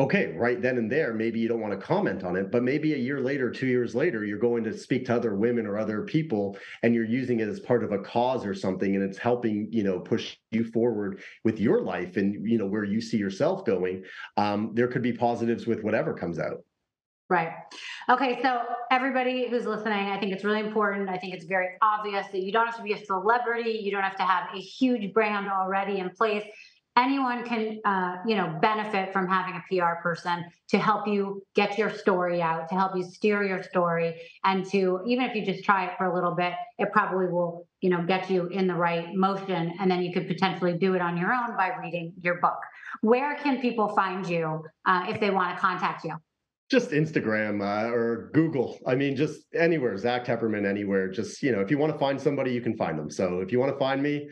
[0.00, 2.94] okay, right then and there, maybe you don't want to comment on it, but maybe
[2.94, 6.02] a year later, two years later, you're going to speak to other women or other
[6.02, 9.68] people and you're using it as part of a cause or something and it's helping,
[9.70, 13.64] you know, push you forward with your life and, you know, where you see yourself
[13.66, 14.02] going.
[14.38, 16.64] Um, there could be positives with whatever comes out.
[17.30, 17.52] Right.
[18.08, 18.42] Okay.
[18.42, 21.08] So, everybody who's listening, I think it's really important.
[21.08, 23.70] I think it's very obvious that you don't have to be a celebrity.
[23.70, 26.42] You don't have to have a huge brand already in place.
[26.98, 31.78] Anyone can, uh, you know, benefit from having a PR person to help you get
[31.78, 35.64] your story out, to help you steer your story, and to even if you just
[35.64, 38.74] try it for a little bit, it probably will, you know, get you in the
[38.74, 42.40] right motion, and then you could potentially do it on your own by reading your
[42.40, 42.58] book.
[43.02, 46.16] Where can people find you uh, if they want to contact you?
[46.70, 48.78] Just Instagram uh, or Google.
[48.86, 51.08] I mean, just anywhere, Zack Teperman, anywhere.
[51.08, 53.10] Just, you know, if you want to find somebody, you can find them.
[53.10, 54.28] So if you want to find me,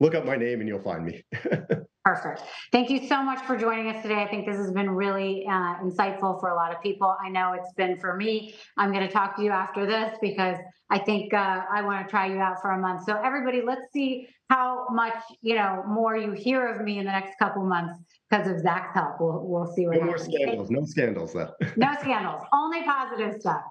[0.00, 1.24] look up my name and you'll find me.
[2.04, 2.42] Perfect.
[2.70, 4.22] Thank you so much for joining us today.
[4.22, 7.16] I think this has been really uh, insightful for a lot of people.
[7.20, 8.54] I know it's been for me.
[8.76, 10.56] I'm going to talk to you after this because
[10.88, 13.02] I think uh, I want to try you out for a month.
[13.04, 17.10] So everybody, let's see how much you know more you hear of me in the
[17.10, 17.98] next couple months
[18.30, 19.20] because of Zack's help.
[19.20, 20.28] We'll we'll see what no happens.
[20.28, 20.70] more scandals.
[20.70, 21.50] No scandals though.
[21.76, 22.42] no scandals.
[22.52, 23.62] Only positive stuff.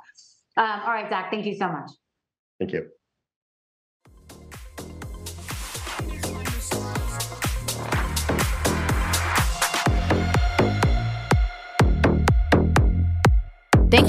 [0.57, 1.31] Um, all right, Zack.
[1.31, 1.91] Thank you so much.
[2.59, 2.89] Thank you.